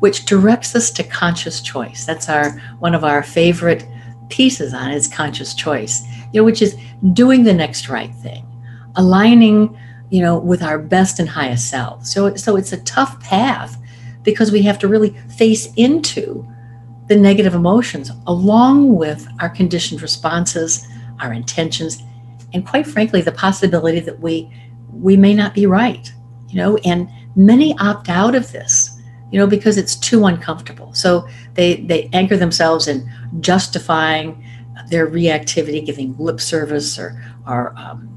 which 0.00 0.24
directs 0.24 0.74
us 0.74 0.90
to 0.92 1.04
conscious 1.04 1.60
choice. 1.60 2.06
That's 2.06 2.30
our 2.30 2.52
one 2.78 2.94
of 2.94 3.04
our 3.04 3.22
favorite 3.22 3.86
pieces 4.32 4.72
on 4.72 4.90
it 4.90 4.96
is 4.96 5.06
conscious 5.06 5.54
choice, 5.54 6.02
you 6.32 6.40
know, 6.40 6.44
which 6.44 6.62
is 6.62 6.76
doing 7.12 7.44
the 7.44 7.52
next 7.52 7.88
right 7.88 8.14
thing, 8.14 8.46
aligning, 8.96 9.78
you 10.10 10.22
know, 10.22 10.38
with 10.38 10.62
our 10.62 10.78
best 10.78 11.20
and 11.20 11.28
highest 11.28 11.68
self. 11.68 12.06
So 12.06 12.34
so 12.36 12.56
it's 12.56 12.72
a 12.72 12.82
tough 12.84 13.20
path 13.20 13.76
because 14.22 14.50
we 14.50 14.62
have 14.62 14.78
to 14.78 14.88
really 14.88 15.10
face 15.36 15.72
into 15.76 16.46
the 17.08 17.16
negative 17.16 17.54
emotions 17.54 18.10
along 18.26 18.96
with 18.96 19.28
our 19.40 19.50
conditioned 19.50 20.00
responses, 20.00 20.86
our 21.20 21.32
intentions, 21.32 22.02
and 22.54 22.66
quite 22.66 22.86
frankly, 22.86 23.20
the 23.20 23.32
possibility 23.32 24.00
that 24.00 24.18
we 24.20 24.50
we 24.90 25.16
may 25.16 25.34
not 25.34 25.54
be 25.54 25.66
right, 25.66 26.10
you 26.48 26.56
know, 26.56 26.76
and 26.84 27.08
many 27.36 27.76
opt 27.78 28.08
out 28.08 28.34
of 28.34 28.50
this, 28.52 28.81
you 29.32 29.38
know, 29.38 29.46
because 29.46 29.76
it's 29.78 29.96
too 29.96 30.26
uncomfortable. 30.26 30.94
So 30.94 31.26
they 31.54 31.76
they 31.76 32.08
anchor 32.12 32.36
themselves 32.36 32.86
in 32.86 33.10
justifying 33.40 34.44
their 34.88 35.08
reactivity, 35.08 35.84
giving 35.84 36.16
lip 36.18 36.40
service 36.40 36.98
or 36.98 37.20
or 37.48 37.74
um, 37.76 38.16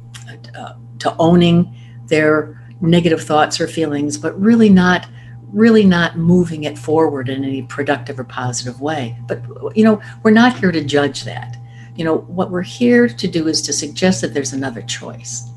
uh, 0.56 0.74
to 1.00 1.16
owning 1.18 1.74
their 2.08 2.62
negative 2.82 3.24
thoughts 3.24 3.60
or 3.60 3.68
feelings, 3.68 4.18
but 4.18 4.40
really 4.40 4.70
not 4.70 5.08
really 5.54 5.86
not 5.86 6.18
moving 6.18 6.66
it 6.66 6.78
forward 6.78 7.30
in 7.30 7.46
any 7.46 7.62
productive 7.62 8.20
or 8.20 8.26
positive 8.26 8.82
way. 8.82 9.18
But, 9.26 9.42
you 9.74 9.86
know, 9.86 10.02
we're 10.22 10.32
not 10.32 10.60
here 10.60 10.72
to 10.74 10.84
judge 10.84 11.24
that. 11.24 11.56
You 11.96 12.04
know, 12.04 12.18
what 12.18 12.52
we're 12.52 12.62
here 12.62 13.08
to 13.08 13.28
do 13.28 13.48
is 13.48 13.62
to 13.62 13.72
suggest 13.72 14.20
that 14.20 14.34
there's 14.34 14.52
another 14.52 14.82
choice, 14.82 15.50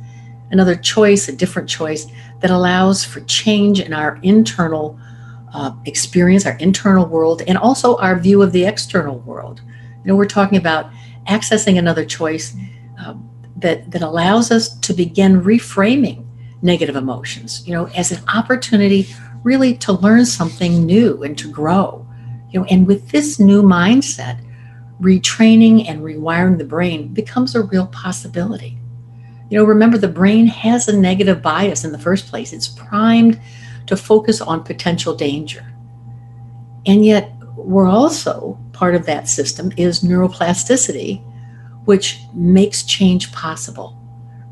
another 0.53 0.77
choice, 0.77 1.27
a 1.27 1.33
different 1.35 1.69
choice 1.69 2.07
that 2.41 2.51
allows 2.51 3.05
for 3.05 3.23
change 3.23 3.81
in 3.81 3.93
our 3.93 4.21
internal 4.23 4.97
uh, 5.53 5.73
experience, 5.87 6.47
our 6.47 6.57
internal 6.57 7.07
world, 7.07 7.43
and 7.47 7.59
also 7.59 7.97
our 7.99 8.19
view 8.19 8.43
of 8.43 8.53
the 8.53 8.65
external 8.65 9.19
world. 9.21 9.61
You 9.65 10.05
know, 10.05 10.17
we're 10.17 10.27
talking 10.27 10.59
about 10.59 10.91
accessing 11.27 11.79
another 11.79 12.05
choice 12.05 12.57
uh, 13.01 13.15
that, 13.57 13.91
that 13.91 14.03
allows 14.03 14.51
us 14.51 14.79
to 14.79 14.93
begin 14.93 15.43
reframing 15.43 16.25
negative 16.63 16.97
emotions, 16.97 17.67
you 17.67 17.73
know, 17.73 17.87
as 17.89 18.11
an 18.11 18.23
opportunity 18.29 19.07
really 19.45 19.75
to 19.75 19.93
learn 19.93 20.27
something 20.27 20.85
new 20.85 21.23
and 21.23 21.39
to 21.39 21.51
grow. 21.51 22.07
You 22.51 22.61
know, 22.61 22.67
and 22.67 22.87
with 22.87 23.11
this 23.11 23.39
new 23.39 23.63
mindset, 23.63 24.45
retraining 25.01 25.89
and 25.89 26.01
rewiring 26.03 26.59
the 26.59 26.65
brain 26.65 27.13
becomes 27.13 27.55
a 27.55 27.63
real 27.63 27.87
possibility. 27.89 28.79
You 29.51 29.59
know, 29.59 29.65
remember 29.65 29.97
the 29.97 30.09
brain 30.09 30.47
has 30.47 30.89
a 30.89 30.97
negative 30.97 31.41
bias 31.41 31.85
in 31.85 31.93
the 31.93 31.99
first 31.99 32.27
place. 32.27 32.53
It's 32.53 32.69
primed 32.69 33.41
to 33.89 33.97
focus 33.97 34.41
on 34.41 34.63
potential 34.63 35.15
danger. 35.15 35.73
And 36.87 37.05
yet, 37.05 37.33
we're 37.57 37.89
also 37.89 38.59
part 38.73 38.95
of 38.95 39.05
that 39.07 39.29
system 39.29 39.73
is 39.77 40.05
neuroplasticity, 40.05 41.23
which 41.85 42.21
makes 42.33 42.85
change 42.85 43.33
possible. 43.33 43.99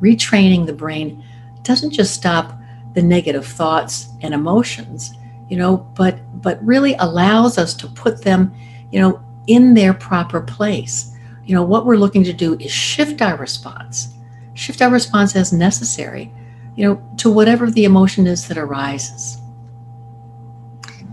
Retraining 0.03 0.67
the 0.67 0.73
brain 0.73 1.25
doesn't 1.63 1.93
just 1.93 2.13
stop 2.13 2.59
the 2.95 3.03
negative 3.03 3.47
thoughts 3.47 4.09
and 4.23 4.35
emotions 4.35 5.13
you 5.49 5.57
know 5.57 5.77
but 5.95 6.19
but 6.43 6.63
really 6.65 6.95
allows 6.95 7.59
us 7.59 7.75
to 7.75 7.87
put 7.89 8.23
them 8.23 8.53
you 8.91 9.01
know 9.01 9.23
in 9.47 9.75
their 9.75 9.95
proper 9.95 10.41
place 10.41 11.13
you 11.45 11.55
know 11.55 11.63
what 11.63 11.87
we're 11.87 11.97
looking 11.97 12.25
to 12.25 12.33
do 12.33 12.55
is 12.59 12.71
shift 12.71 13.23
our 13.23 13.37
response 13.37 14.15
shift 14.55 14.83
our 14.83 14.91
response 14.91 15.37
as 15.37 15.53
necessary 15.53 16.33
you 16.77 16.87
know 16.87 17.17
to 17.19 17.31
whatever 17.31 17.71
the 17.71 17.85
emotion 17.85 18.27
is 18.27 18.49
that 18.49 18.59
arises. 18.59 19.39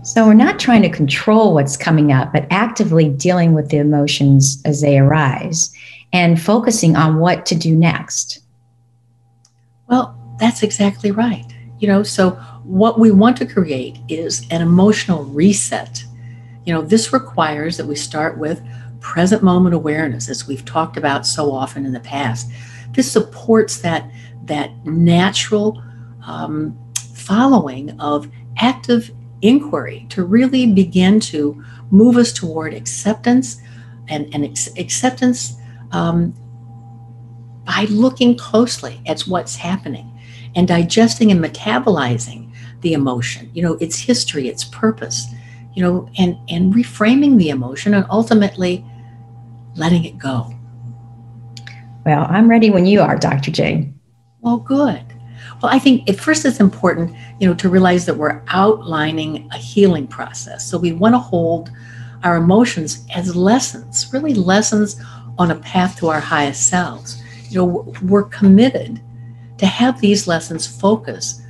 So 0.02 0.26
we're 0.26 0.34
not 0.34 0.60
trying 0.60 0.82
to 0.82 0.90
control 0.90 1.54
what's 1.54 1.76
coming 1.76 2.12
up 2.12 2.32
but 2.32 2.46
actively 2.50 3.08
dealing 3.08 3.54
with 3.54 3.70
the 3.70 3.78
emotions 3.78 4.60
as 4.64 4.82
they 4.82 4.98
arise 4.98 5.74
and 6.12 6.40
focusing 6.40 6.94
on 6.94 7.18
what 7.18 7.46
to 7.46 7.54
do 7.54 7.74
next. 7.74 8.40
Well 9.88 10.16
that's 10.38 10.62
exactly 10.62 11.10
right. 11.10 11.46
You 11.78 11.88
know 11.88 12.02
so 12.02 12.30
what 12.64 12.98
we 12.98 13.10
want 13.10 13.36
to 13.38 13.46
create 13.46 13.98
is 14.08 14.46
an 14.50 14.62
emotional 14.62 15.24
reset. 15.24 16.04
You 16.66 16.74
know 16.74 16.82
this 16.82 17.12
requires 17.12 17.78
that 17.78 17.86
we 17.86 17.96
start 17.96 18.38
with 18.38 18.62
present 19.00 19.42
moment 19.42 19.74
awareness 19.74 20.30
as 20.30 20.48
we've 20.48 20.64
talked 20.64 20.96
about 20.96 21.26
so 21.26 21.52
often 21.52 21.84
in 21.84 21.92
the 21.92 22.00
past. 22.00 22.50
This 22.92 23.10
supports 23.10 23.78
that 23.82 24.10
that 24.46 24.70
natural 24.86 25.82
um, 26.26 26.76
following 27.14 27.98
of 28.00 28.30
active 28.58 29.10
inquiry 29.42 30.06
to 30.10 30.24
really 30.24 30.66
begin 30.72 31.20
to 31.20 31.62
move 31.90 32.16
us 32.16 32.32
toward 32.32 32.72
acceptance 32.72 33.60
and, 34.08 34.32
and 34.34 34.44
ex- 34.44 34.70
acceptance 34.78 35.56
um, 35.92 36.32
by 37.64 37.86
looking 37.90 38.36
closely 38.36 39.00
at 39.06 39.22
what's 39.22 39.56
happening 39.56 40.10
and 40.54 40.68
digesting 40.68 41.30
and 41.30 41.42
metabolizing 41.42 42.52
the 42.80 42.92
emotion 42.92 43.50
you 43.54 43.62
know 43.62 43.74
its 43.74 43.98
history 43.98 44.48
its 44.48 44.64
purpose 44.64 45.26
you 45.74 45.82
know 45.82 46.08
and 46.18 46.36
and 46.48 46.74
reframing 46.74 47.38
the 47.38 47.48
emotion 47.48 47.94
and 47.94 48.04
ultimately 48.10 48.84
letting 49.76 50.04
it 50.04 50.18
go. 50.18 50.54
Well 52.04 52.26
i'm 52.28 52.48
ready 52.48 52.70
when 52.70 52.86
you 52.86 53.00
are 53.00 53.16
dr 53.16 53.50
j 53.50 53.92
well 54.44 54.58
good 54.58 55.04
well 55.60 55.72
i 55.72 55.78
think 55.78 56.08
at 56.08 56.20
first 56.20 56.44
it's 56.44 56.60
important 56.60 57.14
you 57.40 57.48
know 57.48 57.54
to 57.54 57.68
realize 57.68 58.06
that 58.06 58.16
we're 58.16 58.42
outlining 58.48 59.48
a 59.52 59.56
healing 59.56 60.06
process 60.06 60.64
so 60.68 60.78
we 60.78 60.92
want 60.92 61.14
to 61.14 61.18
hold 61.18 61.70
our 62.22 62.36
emotions 62.36 63.04
as 63.14 63.34
lessons 63.34 64.12
really 64.12 64.34
lessons 64.34 65.00
on 65.38 65.50
a 65.50 65.56
path 65.56 65.98
to 65.98 66.06
our 66.06 66.20
highest 66.20 66.68
selves 66.68 67.20
you 67.50 67.58
know 67.58 67.92
we're 68.02 68.24
committed 68.24 69.00
to 69.58 69.66
have 69.66 70.00
these 70.00 70.26
lessons 70.26 70.66
focus 70.66 71.42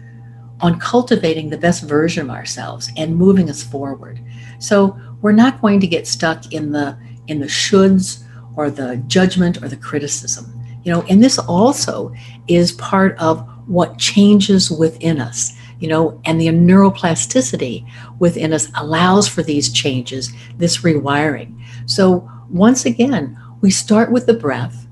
on 0.60 0.78
cultivating 0.78 1.50
the 1.50 1.58
best 1.58 1.82
version 1.82 2.30
of 2.30 2.34
ourselves 2.34 2.90
and 2.96 3.16
moving 3.16 3.50
us 3.50 3.62
forward. 3.62 4.20
So 4.58 4.98
we're 5.20 5.32
not 5.32 5.60
going 5.60 5.80
to 5.80 5.86
get 5.86 6.06
stuck 6.06 6.52
in 6.52 6.72
the 6.72 6.96
in 7.26 7.40
the 7.40 7.46
shoulds 7.46 8.22
or 8.56 8.70
the 8.70 8.96
judgment 9.06 9.62
or 9.62 9.68
the 9.68 9.76
criticism. 9.76 10.53
You 10.84 10.92
know, 10.92 11.02
and 11.02 11.22
this 11.22 11.38
also 11.38 12.14
is 12.46 12.72
part 12.72 13.18
of 13.18 13.46
what 13.66 13.98
changes 13.98 14.70
within 14.70 15.20
us. 15.20 15.52
You 15.80 15.88
know, 15.88 16.20
and 16.24 16.40
the 16.40 16.46
neuroplasticity 16.46 17.86
within 18.18 18.52
us 18.52 18.68
allows 18.76 19.28
for 19.28 19.42
these 19.42 19.70
changes, 19.70 20.32
this 20.56 20.78
rewiring. 20.78 21.60
So 21.86 22.30
once 22.48 22.86
again, 22.86 23.36
we 23.60 23.70
start 23.70 24.12
with 24.12 24.26
the 24.26 24.34
breath 24.34 24.84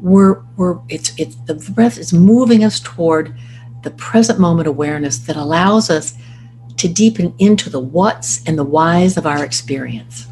we're 0.00 0.42
we're 0.56 0.78
it's 0.88 1.12
it's 1.18 1.36
the 1.44 1.54
breath 1.72 1.98
is 1.98 2.12
moving 2.12 2.64
us 2.64 2.80
toward 2.80 3.36
the 3.82 3.90
present 3.92 4.38
moment 4.38 4.68
awareness 4.68 5.18
that 5.18 5.36
allows 5.36 5.90
us 5.90 6.14
to 6.76 6.88
deepen 6.88 7.34
into 7.38 7.68
the 7.68 7.80
what's 7.80 8.44
and 8.44 8.58
the 8.58 8.64
whys 8.64 9.16
of 9.16 9.26
our 9.26 9.44
experience. 9.44 10.26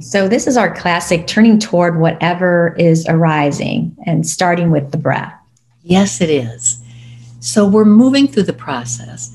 So 0.00 0.28
this 0.28 0.46
is 0.46 0.56
our 0.56 0.74
classic 0.74 1.26
turning 1.26 1.58
toward 1.58 1.98
whatever 1.98 2.74
is 2.78 3.06
arising 3.08 3.96
and 4.06 4.26
starting 4.26 4.70
with 4.70 4.90
the 4.90 4.98
breath. 4.98 5.32
Yes, 5.82 6.20
it 6.20 6.30
is. 6.30 6.82
So 7.40 7.66
we're 7.66 7.84
moving 7.84 8.26
through 8.26 8.44
the 8.44 8.52
process. 8.52 9.34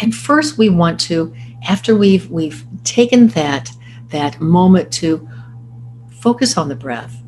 And 0.00 0.14
first 0.14 0.58
we 0.58 0.68
want 0.68 1.00
to 1.00 1.34
after 1.66 1.96
we've 1.96 2.28
we've 2.30 2.64
taken 2.84 3.28
that 3.28 3.70
that 4.08 4.40
moment 4.40 4.92
to 4.92 5.28
focus 6.20 6.56
on 6.56 6.68
the 6.68 6.76
breath 6.76 7.24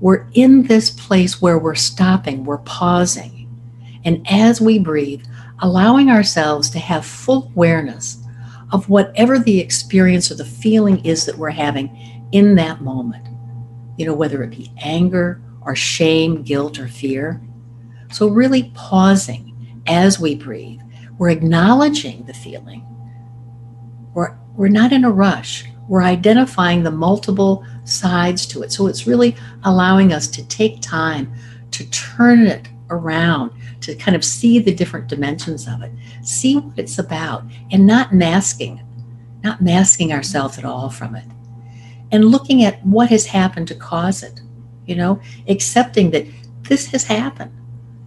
we're 0.00 0.26
in 0.32 0.64
this 0.64 0.90
place 0.90 1.42
where 1.42 1.58
we're 1.58 1.74
stopping, 1.74 2.44
we're 2.44 2.58
pausing. 2.58 3.48
And 4.04 4.24
as 4.30 4.60
we 4.60 4.78
breathe, 4.78 5.24
allowing 5.60 6.08
ourselves 6.08 6.70
to 6.70 6.78
have 6.78 7.04
full 7.04 7.50
awareness 7.54 8.22
of 8.72 8.88
whatever 8.88 9.38
the 9.38 9.60
experience 9.60 10.30
or 10.30 10.34
the 10.34 10.44
feeling 10.44 11.04
is 11.04 11.24
that 11.26 11.38
we're 11.38 11.50
having 11.50 12.28
in 12.32 12.54
that 12.56 12.80
moment. 12.80 13.26
You 13.96 14.06
know, 14.06 14.14
whether 14.14 14.42
it 14.42 14.50
be 14.50 14.72
anger 14.78 15.42
or 15.62 15.74
shame, 15.74 16.42
guilt, 16.42 16.78
or 16.78 16.88
fear. 16.88 17.42
So, 18.12 18.28
really 18.28 18.70
pausing 18.74 19.82
as 19.86 20.20
we 20.20 20.34
breathe. 20.34 20.80
We're 21.18 21.30
acknowledging 21.30 22.24
the 22.26 22.34
feeling. 22.34 22.84
We're, 24.14 24.36
we're 24.54 24.68
not 24.68 24.92
in 24.92 25.04
a 25.04 25.10
rush. 25.10 25.64
We're 25.88 26.02
identifying 26.02 26.82
the 26.82 26.90
multiple 26.90 27.64
sides 27.84 28.46
to 28.48 28.62
it. 28.62 28.72
So 28.72 28.86
it's 28.86 29.06
really 29.06 29.36
allowing 29.64 30.12
us 30.12 30.28
to 30.28 30.46
take 30.46 30.80
time 30.82 31.34
to 31.70 31.88
turn 31.90 32.46
it 32.46 32.68
around, 32.90 33.50
to 33.88 33.94
kind 33.94 34.14
of 34.14 34.22
see 34.22 34.58
the 34.58 34.74
different 34.74 35.08
dimensions 35.08 35.66
of 35.66 35.80
it, 35.80 35.90
see 36.22 36.58
what 36.58 36.78
it's 36.78 36.98
about, 36.98 37.42
and 37.72 37.86
not 37.86 38.12
masking, 38.12 38.82
not 39.42 39.62
masking 39.62 40.12
ourselves 40.12 40.58
at 40.58 40.64
all 40.66 40.90
from 40.90 41.16
it. 41.16 41.24
And 42.12 42.26
looking 42.26 42.64
at 42.64 42.84
what 42.84 43.08
has 43.08 43.24
happened 43.24 43.66
to 43.68 43.74
cause 43.74 44.22
it, 44.22 44.42
you 44.84 44.94
know, 44.94 45.22
accepting 45.48 46.10
that 46.10 46.26
this 46.64 46.86
has 46.88 47.04
happened. 47.04 47.50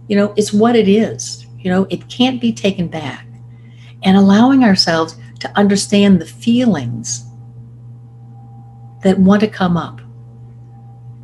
You 0.06 0.16
know, 0.16 0.32
it's 0.36 0.52
what 0.52 0.76
it 0.76 0.86
is. 0.86 1.46
You 1.58 1.72
know, 1.72 1.88
it 1.90 2.08
can't 2.08 2.40
be 2.40 2.52
taken 2.52 2.86
back. 2.86 3.26
And 4.04 4.16
allowing 4.16 4.62
ourselves 4.62 5.16
to 5.40 5.58
understand 5.58 6.20
the 6.20 6.26
feelings 6.26 7.24
that 9.02 9.18
want 9.18 9.40
to 9.40 9.48
come 9.48 9.76
up. 9.76 10.00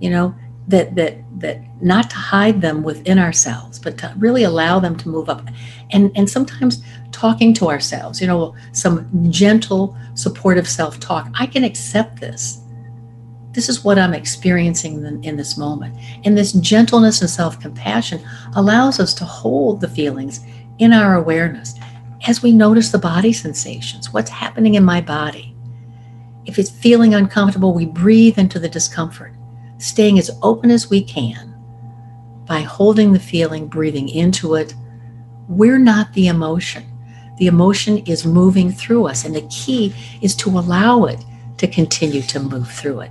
You 0.01 0.11
know, 0.11 0.35
that 0.67 0.97
that 0.97 1.19
that 1.39 1.61
not 1.83 2.11
to 2.11 2.17
hide 2.17 2.61
them 2.61 2.83
within 2.83 3.19
ourselves, 3.19 3.79
but 3.79 3.99
to 3.99 4.13
really 4.19 4.45
allow 4.45 4.81
them 4.81 4.97
to 4.97 5.09
move 5.09 5.29
up. 5.29 5.47
And 5.91 6.11
and 6.17 6.29
sometimes 6.29 6.83
talking 7.13 7.55
to 7.55 7.69
ourselves, 7.69 8.21
you 8.21 8.27
know, 8.27 8.55
some 8.73 9.09
gentle, 9.31 9.97
supportive 10.15 10.69
self-talk. 10.69 11.31
I 11.35 11.47
can 11.47 11.65
accept 11.65 12.21
this. 12.21 12.61
This 13.53 13.69
is 13.69 13.83
what 13.83 13.99
I'm 13.99 14.15
experiencing 14.15 15.05
in, 15.05 15.25
in 15.25 15.37
this 15.37 15.57
moment. 15.57 15.97
And 16.25 16.37
this 16.37 16.53
gentleness 16.53 17.21
and 17.21 17.31
self-compassion 17.31 18.25
allows 18.55 19.01
us 19.01 19.15
to 19.15 19.25
hold 19.25 19.81
the 19.81 19.89
feelings 19.89 20.41
in 20.79 20.93
our 20.93 21.17
awareness 21.17 21.75
as 22.27 22.43
we 22.43 22.53
notice 22.53 22.91
the 22.91 22.99
body 22.99 23.33
sensations. 23.33 24.13
What's 24.13 24.31
happening 24.31 24.75
in 24.75 24.85
my 24.85 25.01
body? 25.01 25.57
If 26.45 26.59
it's 26.59 26.71
feeling 26.71 27.15
uncomfortable, 27.15 27.75
we 27.75 27.87
breathe 27.87 28.39
into 28.39 28.59
the 28.59 28.69
discomfort 28.69 29.33
staying 29.79 30.19
as 30.19 30.31
open 30.43 30.71
as 30.71 30.91
we 30.91 31.03
can 31.03 31.55
by 32.47 32.61
holding 32.61 33.13
the 33.13 33.21
feeling, 33.21 33.69
breathing 33.69 34.09
into 34.09 34.55
it. 34.55 34.75
We're 35.49 35.79
not 35.79 36.13
the 36.13 36.29
emotion. 36.29 36.85
The 37.39 37.47
emotion 37.47 37.99
is 37.99 38.27
moving 38.27 38.73
through 38.73 39.07
us, 39.07 39.25
and 39.25 39.35
the 39.35 39.47
key 39.49 39.95
is 40.21 40.35
to 40.37 40.51
allow 40.51 41.05
it 41.05 41.25
to 41.59 41.69
continue 41.69 42.23
to 42.23 42.41
move 42.41 42.71
through 42.71 43.01
it 43.01 43.11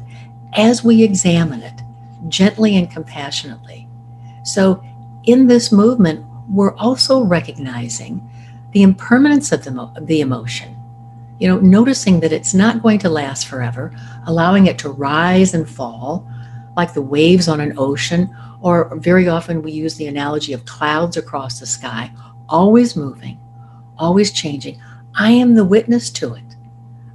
as 0.54 0.84
we 0.84 1.04
examine 1.04 1.62
it 1.62 1.82
gently 2.28 2.76
and 2.76 2.92
compassionately. 2.92 3.88
So, 4.44 4.84
in 5.26 5.48
this 5.48 5.72
movement, 5.72 6.26
we're 6.50 6.76
also 6.76 7.24
recognizing 7.24 8.28
the 8.72 8.82
impermanence 8.82 9.52
of 9.52 9.64
the, 9.64 9.92
the 10.02 10.22
emotion. 10.22 10.76
You 11.40 11.50
know, 11.50 11.60
noticing 11.60 12.20
that 12.22 12.32
it's 12.32 12.54
not 12.54 12.82
going 12.82 13.00
to 13.00 13.10
last 13.10 13.48
forever, 13.48 13.94
allowing 14.26 14.68
it 14.68 14.80
to 14.80 14.90
rise 14.90 15.54
and 15.54 15.70
fall, 15.70 16.28
like 16.78 16.94
the 16.94 17.02
waves 17.02 17.48
on 17.48 17.60
an 17.60 17.74
ocean, 17.78 18.34
or 18.62 18.96
very 18.98 19.28
often 19.28 19.64
we 19.64 19.72
use 19.72 19.96
the 19.96 20.06
analogy 20.06 20.54
of 20.54 20.64
clouds 20.66 21.18
across 21.18 21.60
the 21.60 21.66
sky, 21.66 22.12
always 22.48 22.96
moving, 22.96 23.40
always 23.98 24.32
changing. 24.32 24.80
I 25.16 25.32
am 25.32 25.56
the 25.56 25.66
witness 25.66 26.12
to 26.12 26.36
it. 26.36 26.44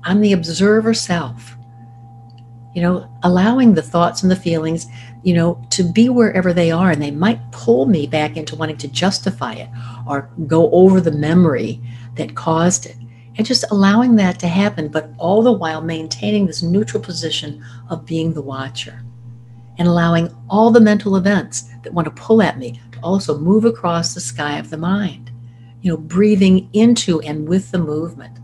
I'm 0.02 0.20
the 0.20 0.32
observer 0.32 0.92
self. 0.92 1.56
You 2.74 2.82
know, 2.82 3.08
allowing 3.22 3.74
the 3.74 3.82
thoughts 3.82 4.22
and 4.22 4.32
the 4.32 4.36
feelings, 4.36 4.86
you 5.22 5.34
know, 5.34 5.64
to 5.70 5.84
be 5.84 6.08
wherever 6.08 6.52
they 6.52 6.72
are. 6.72 6.90
And 6.90 7.00
they 7.00 7.10
might 7.12 7.52
pull 7.52 7.86
me 7.86 8.08
back 8.08 8.36
into 8.36 8.56
wanting 8.56 8.78
to 8.78 8.88
justify 8.88 9.52
it 9.52 9.68
or 10.08 10.28
go 10.48 10.70
over 10.72 11.00
the 11.00 11.12
memory 11.12 11.80
that 12.16 12.34
caused 12.34 12.86
it. 12.86 12.96
And 13.36 13.46
just 13.46 13.70
allowing 13.70 14.16
that 14.16 14.40
to 14.40 14.48
happen, 14.48 14.88
but 14.88 15.10
all 15.18 15.42
the 15.42 15.52
while 15.52 15.82
maintaining 15.82 16.46
this 16.46 16.62
neutral 16.62 17.02
position 17.02 17.64
of 17.88 18.04
being 18.04 18.32
the 18.32 18.42
watcher 18.42 19.04
and 19.82 19.88
allowing 19.88 20.32
all 20.48 20.70
the 20.70 20.80
mental 20.80 21.16
events 21.16 21.62
that 21.82 21.92
want 21.92 22.04
to 22.04 22.22
pull 22.22 22.40
at 22.40 22.56
me 22.56 22.80
to 22.92 23.00
also 23.00 23.36
move 23.36 23.64
across 23.64 24.14
the 24.14 24.20
sky 24.20 24.56
of 24.56 24.70
the 24.70 24.76
mind. 24.76 25.32
You 25.80 25.90
know, 25.90 25.96
breathing 25.96 26.70
into 26.72 27.20
and 27.22 27.48
with 27.48 27.72
the 27.72 27.78
movement. 27.78 28.38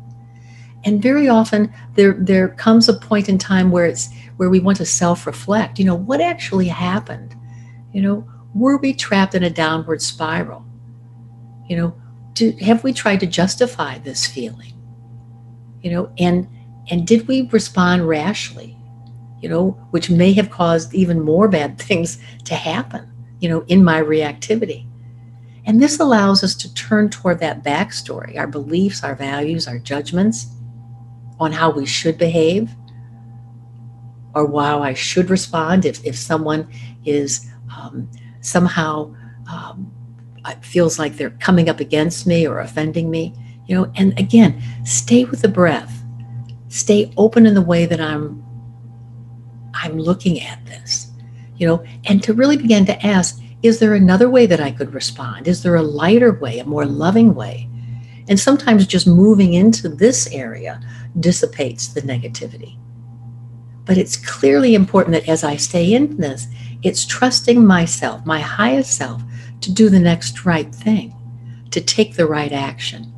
And 0.85 1.01
very 1.01 1.29
often 1.29 1.73
there 1.95 2.17
there 2.19 2.49
comes 2.49 2.89
a 2.89 2.99
point 2.99 3.29
in 3.29 3.39
time 3.39 3.71
where 3.71 3.87
it's 3.87 4.09
where 4.37 4.51
we 4.51 4.59
want 4.59 4.79
to 4.79 4.85
self-reflect. 4.85 5.79
You 5.79 5.85
know, 5.85 5.95
what 5.95 6.21
actually 6.21 6.67
happened? 6.67 7.37
You 7.93 8.03
know, 8.03 8.29
were 8.53 8.79
we 8.79 8.93
trapped 8.93 9.37
in 9.37 9.45
a 9.45 9.51
downward 9.51 10.03
spiral? 10.03 10.67
You 11.69 11.77
know, 11.77 12.03
do, 12.33 12.51
have 12.61 12.83
we 12.83 12.93
tried 12.93 13.21
to 13.21 13.29
justify 13.29 13.99
this 13.99 14.27
feeling? 14.27 14.73
You 15.83 15.93
know, 15.93 16.13
and 16.19 16.49
and 16.91 17.07
did 17.07 17.29
we 17.29 17.43
respond 17.43 18.09
rashly? 18.09 18.77
You 19.41 19.49
know, 19.49 19.71
which 19.91 20.11
may 20.11 20.33
have 20.33 20.51
caused 20.51 20.95
even 20.95 21.21
more 21.21 21.49
bad 21.49 21.79
things 21.89 22.19
to 22.45 22.55
happen, 22.55 23.11
you 23.41 23.49
know, 23.49 23.65
in 23.69 23.85
my 23.85 24.01
reactivity. 24.01 24.87
And 25.65 25.83
this 25.83 26.01
allows 26.01 26.43
us 26.43 26.55
to 26.57 26.73
turn 26.75 27.11
toward 27.11 27.41
that 27.41 27.63
backstory, 27.63 28.39
our 28.39 28.47
beliefs, 28.47 29.05
our 29.05 29.15
values, 29.15 29.69
our 29.69 29.79
judgments 29.79 30.47
on 31.39 31.53
how 31.53 31.71
we 31.71 31.85
should 31.85 32.17
behave 32.17 32.71
or 34.35 34.51
how 34.63 34.83
I 34.83 34.95
should 34.95 35.31
respond 35.31 35.85
if, 35.85 36.03
if 36.05 36.17
someone 36.17 36.69
is 37.05 37.47
um, 37.77 38.11
somehow 38.41 39.15
um, 39.51 39.93
feels 40.63 40.99
like 40.99 41.17
they're 41.17 41.31
coming 41.31 41.69
up 41.69 41.81
against 41.81 42.27
me 42.27 42.47
or 42.47 42.61
offending 42.61 43.11
me. 43.11 43.35
You 43.67 43.77
know, 43.77 43.93
and 43.97 44.19
again, 44.19 44.63
stay 44.85 45.25
with 45.25 45.43
the 45.43 45.49
breath. 45.49 46.03
Stay 46.69 47.13
open 47.17 47.47
in 47.47 47.55
the 47.55 47.63
way 47.63 47.85
that 47.85 48.01
I'm 48.01 48.43
I'm 49.83 49.99
looking 49.99 50.41
at 50.41 50.65
this, 50.67 51.11
you 51.57 51.67
know, 51.67 51.85
and 52.07 52.23
to 52.23 52.35
really 52.35 52.57
begin 52.57 52.85
to 52.87 53.07
ask, 53.07 53.41
is 53.63 53.79
there 53.79 53.95
another 53.95 54.31
way 54.31 54.47
that 54.47 54.61
I 54.61 54.71
could 54.71 54.95
respond? 54.95 55.49
Is 55.49 55.63
there 55.63 55.75
a 55.75 55.83
lighter 55.83 56.33
way, 56.33 56.59
a 56.59 56.65
more 56.65 56.87
loving 56.87 57.35
way? 57.35 57.69
And 58.29 58.39
sometimes 58.39 58.87
just 58.87 59.07
moving 59.07 59.55
into 59.55 59.89
this 59.89 60.31
area 60.33 60.81
dissipates 61.19 61.89
the 61.89 62.03
negativity. 62.03 62.77
But 63.85 63.97
it's 63.97 64.17
clearly 64.17 64.75
important 64.75 65.15
that 65.15 65.29
as 65.29 65.43
I 65.43 65.57
stay 65.57 65.95
in 65.95 66.19
this, 66.19 66.47
it's 66.83 67.07
trusting 67.07 67.67
myself, 67.67 68.25
my 68.27 68.41
highest 68.41 68.97
self, 68.97 69.23
to 69.63 69.73
do 69.73 69.89
the 69.89 69.99
next 69.99 70.45
right 70.45 70.73
thing, 70.73 71.15
to 71.71 71.81
take 71.81 72.15
the 72.15 72.27
right 72.27 72.53
action. 72.53 73.13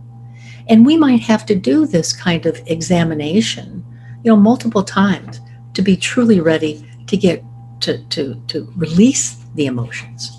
And 0.69 0.87
we 0.87 0.97
might 0.97 1.21
have 1.21 1.45
to 1.47 1.57
do 1.57 1.87
this 1.87 2.13
kind 2.13 2.47
of 2.47 2.63
examination, 2.67 3.85
you 4.23 4.31
know, 4.31 4.37
multiple 4.37 4.85
times 4.85 5.40
to 5.75 5.83
be 5.83 5.97
truly 5.97 6.41
ready 6.41 6.85
to 7.07 7.17
get 7.17 7.45
to, 7.81 8.03
to, 8.09 8.35
to 8.49 8.73
release 8.77 9.37
the 9.55 9.67
emotions. 9.67 10.37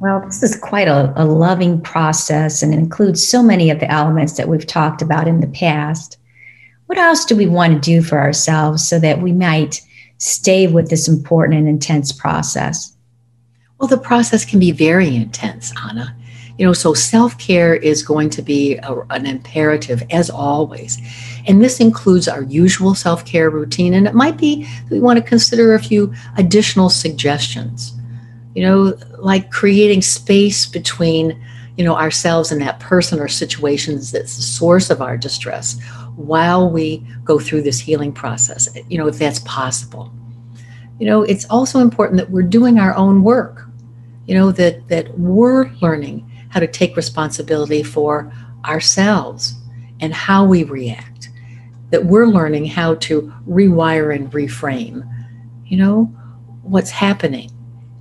Well, 0.00 0.22
this 0.24 0.42
is 0.42 0.56
quite 0.56 0.88
a, 0.88 1.12
a 1.16 1.26
loving 1.26 1.80
process 1.80 2.62
and 2.62 2.72
includes 2.72 3.26
so 3.26 3.42
many 3.42 3.68
of 3.68 3.80
the 3.80 3.90
elements 3.90 4.34
that 4.34 4.48
we've 4.48 4.66
talked 4.66 5.02
about 5.02 5.28
in 5.28 5.40
the 5.40 5.46
past. 5.48 6.16
What 6.86 6.98
else 6.98 7.24
do 7.24 7.36
we 7.36 7.46
want 7.46 7.74
to 7.74 7.80
do 7.80 8.02
for 8.02 8.18
ourselves 8.18 8.88
so 8.88 8.98
that 8.98 9.20
we 9.20 9.32
might 9.32 9.82
stay 10.16 10.66
with 10.66 10.88
this 10.88 11.06
important 11.06 11.58
and 11.58 11.68
intense 11.68 12.12
process? 12.12 12.96
Well, 13.78 13.88
the 13.88 13.98
process 13.98 14.44
can 14.44 14.58
be 14.58 14.72
very 14.72 15.14
intense, 15.14 15.72
Anna. 15.88 16.16
You 16.60 16.66
know, 16.66 16.74
so 16.74 16.92
self 16.92 17.38
care 17.38 17.74
is 17.74 18.02
going 18.02 18.28
to 18.28 18.42
be 18.42 18.76
a, 18.76 18.94
an 19.08 19.24
imperative 19.24 20.02
as 20.10 20.28
always. 20.28 20.98
And 21.46 21.64
this 21.64 21.80
includes 21.80 22.28
our 22.28 22.42
usual 22.42 22.94
self 22.94 23.24
care 23.24 23.48
routine. 23.48 23.94
And 23.94 24.06
it 24.06 24.12
might 24.12 24.36
be 24.36 24.64
that 24.64 24.90
we 24.90 25.00
want 25.00 25.16
to 25.16 25.24
consider 25.24 25.72
a 25.72 25.82
few 25.82 26.12
additional 26.36 26.90
suggestions, 26.90 27.94
you 28.54 28.62
know, 28.62 28.94
like 29.16 29.50
creating 29.50 30.02
space 30.02 30.66
between, 30.66 31.42
you 31.78 31.84
know, 31.84 31.96
ourselves 31.96 32.52
and 32.52 32.60
that 32.60 32.78
person 32.78 33.18
or 33.18 33.26
situations 33.26 34.12
that's 34.12 34.36
the 34.36 34.42
source 34.42 34.90
of 34.90 35.00
our 35.00 35.16
distress 35.16 35.80
while 36.16 36.70
we 36.70 36.98
go 37.24 37.38
through 37.38 37.62
this 37.62 37.80
healing 37.80 38.12
process, 38.12 38.68
you 38.90 38.98
know, 38.98 39.06
if 39.06 39.18
that's 39.18 39.38
possible. 39.46 40.12
You 40.98 41.06
know, 41.06 41.22
it's 41.22 41.46
also 41.46 41.78
important 41.78 42.18
that 42.18 42.28
we're 42.28 42.42
doing 42.42 42.78
our 42.78 42.94
own 42.96 43.22
work, 43.22 43.66
you 44.26 44.34
know, 44.34 44.52
that, 44.52 44.86
that 44.88 45.18
we're 45.18 45.70
learning 45.80 46.26
how 46.50 46.60
to 46.60 46.66
take 46.66 46.96
responsibility 46.96 47.82
for 47.82 48.32
ourselves 48.64 49.54
and 50.00 50.12
how 50.12 50.44
we 50.44 50.64
react, 50.64 51.30
that 51.90 52.04
we're 52.04 52.26
learning 52.26 52.66
how 52.66 52.94
to 52.96 53.32
rewire 53.48 54.14
and 54.14 54.30
reframe, 54.32 55.08
you 55.66 55.76
know, 55.76 56.04
what's 56.62 56.90
happening, 56.90 57.50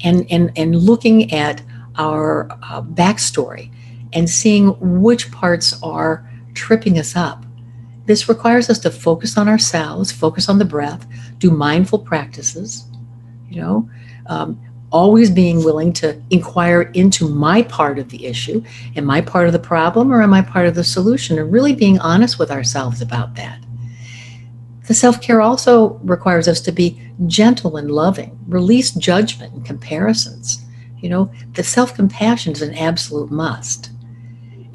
and, 0.03 0.25
and, 0.29 0.51
and 0.55 0.75
looking 0.75 1.31
at 1.33 1.61
our 1.95 2.51
uh, 2.63 2.81
backstory 2.81 3.71
and 4.13 4.29
seeing 4.29 4.69
which 5.01 5.31
parts 5.31 5.81
are 5.83 6.29
tripping 6.53 6.97
us 6.97 7.15
up. 7.15 7.45
This 8.05 8.27
requires 8.27 8.69
us 8.69 8.79
to 8.79 8.91
focus 8.91 9.37
on 9.37 9.47
ourselves, 9.47 10.11
focus 10.11 10.49
on 10.49 10.57
the 10.57 10.65
breath, 10.65 11.05
do 11.37 11.51
mindful 11.51 11.99
practices, 11.99 12.85
you 13.47 13.61
know, 13.61 13.89
um, 14.25 14.59
always 14.91 15.29
being 15.29 15.63
willing 15.63 15.93
to 15.93 16.21
inquire 16.29 16.83
into 16.93 17.27
my 17.27 17.61
part 17.63 17.99
of 17.99 18.09
the 18.09 18.25
issue. 18.25 18.63
Am 18.95 19.09
I 19.09 19.21
part 19.21 19.47
of 19.47 19.53
the 19.53 19.59
problem 19.59 20.11
or 20.11 20.21
am 20.21 20.33
I 20.33 20.41
part 20.41 20.67
of 20.67 20.75
the 20.75 20.83
solution? 20.83 21.37
And 21.37 21.51
really 21.51 21.73
being 21.73 21.99
honest 21.99 22.39
with 22.39 22.51
ourselves 22.51 23.01
about 23.01 23.35
that. 23.35 23.59
The 24.87 24.95
self 24.95 25.21
care 25.21 25.39
also 25.39 25.99
requires 26.03 26.47
us 26.47 26.61
to 26.61 26.71
be 26.71 26.99
gentle 27.27 27.77
and 27.77 27.91
loving, 27.91 28.39
release 28.47 28.91
judgment 28.91 29.53
and 29.53 29.63
comparisons. 29.63 30.65
You 30.97 31.09
know, 31.09 31.31
the 31.53 31.63
self 31.63 31.93
compassion 31.93 32.53
is 32.53 32.63
an 32.63 32.73
absolute 32.73 33.29
must. 33.29 33.91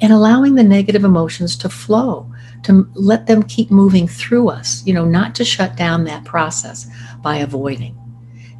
And 0.01 0.13
allowing 0.13 0.55
the 0.55 0.63
negative 0.63 1.03
emotions 1.03 1.57
to 1.57 1.69
flow, 1.69 2.31
to 2.63 2.89
let 2.93 3.27
them 3.27 3.43
keep 3.43 3.71
moving 3.71 4.07
through 4.07 4.49
us, 4.49 4.85
you 4.85 4.93
know, 4.93 5.05
not 5.05 5.35
to 5.35 5.45
shut 5.45 5.75
down 5.75 6.05
that 6.05 6.25
process 6.25 6.87
by 7.21 7.37
avoiding. 7.37 7.97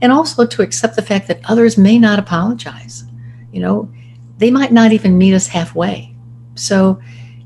And 0.06 0.14
also 0.14 0.46
to 0.46 0.62
accept 0.62 0.96
the 0.96 1.02
fact 1.02 1.28
that 1.30 1.40
others 1.46 1.80
may 1.80 1.98
not 1.98 2.20
apologize. 2.20 3.06
You 3.52 3.60
know, 3.60 3.92
they 4.38 4.52
might 4.52 4.72
not 4.72 4.92
even 4.92 5.18
meet 5.18 5.34
us 5.34 5.48
halfway. 5.48 6.16
So 6.54 7.02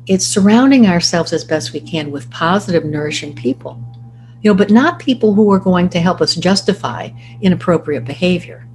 it's 0.07 0.25
surrounding 0.25 0.85
ourselves 0.85 1.31
as 1.31 1.45
best 1.45 1.71
we 1.71 1.79
can 1.79 2.11
with 2.11 2.29
positive, 2.31 2.83
nourishing 2.83 3.33
people. 3.33 3.81
You 4.41 4.51
know, 4.51 4.57
but 4.57 4.71
not 4.71 4.99
people 4.99 5.33
who 5.33 5.49
are 5.53 5.57
going 5.57 5.87
to 5.91 6.01
help 6.01 6.19
us 6.19 6.35
justify 6.35 7.11
inappropriate 7.41 8.03
behavior. 8.03 8.67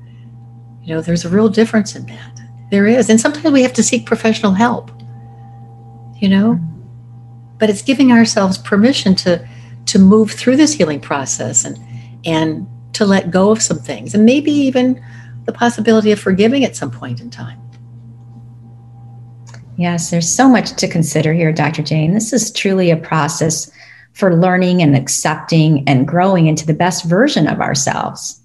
You 0.82 0.94
know, 0.94 1.02
there's 1.02 1.26
a 1.26 1.28
real 1.28 1.50
difference 1.50 1.94
in 1.94 2.06
that. 2.06 2.40
There 2.70 2.86
is. 2.86 3.10
And 3.10 3.20
sometimes 3.20 3.52
we 3.52 3.64
have 3.64 3.74
to 3.74 3.82
seek 3.82 4.06
professional 4.06 4.52
help. 4.52 4.90
You 6.22 6.30
know? 6.30 6.58
But 7.58 7.68
it's 7.68 7.82
giving 7.82 8.12
ourselves 8.12 8.56
permission 8.56 9.14
to 9.16 9.46
to 9.84 9.98
move 9.98 10.30
through 10.30 10.56
this 10.56 10.72
healing 10.72 11.00
process 11.00 11.66
and 11.66 11.78
and 12.24 12.66
to 12.94 13.04
let 13.04 13.30
go 13.30 13.50
of 13.50 13.62
some 13.62 13.78
things 13.78 14.14
and 14.14 14.24
maybe 14.24 14.50
even 14.50 15.02
the 15.44 15.52
possibility 15.52 16.10
of 16.10 16.18
forgiving 16.18 16.64
at 16.64 16.76
some 16.76 16.90
point 16.90 17.20
in 17.20 17.30
time. 17.30 17.60
Yes, 19.76 20.10
there's 20.10 20.30
so 20.30 20.48
much 20.48 20.72
to 20.76 20.88
consider 20.88 21.32
here, 21.32 21.52
Dr. 21.52 21.82
Jane. 21.82 22.14
This 22.14 22.32
is 22.32 22.52
truly 22.52 22.90
a 22.90 22.96
process 22.96 23.70
for 24.12 24.36
learning 24.36 24.80
and 24.82 24.96
accepting 24.96 25.86
and 25.88 26.06
growing 26.06 26.46
into 26.46 26.64
the 26.64 26.74
best 26.74 27.04
version 27.04 27.48
of 27.48 27.60
ourselves. 27.60 28.40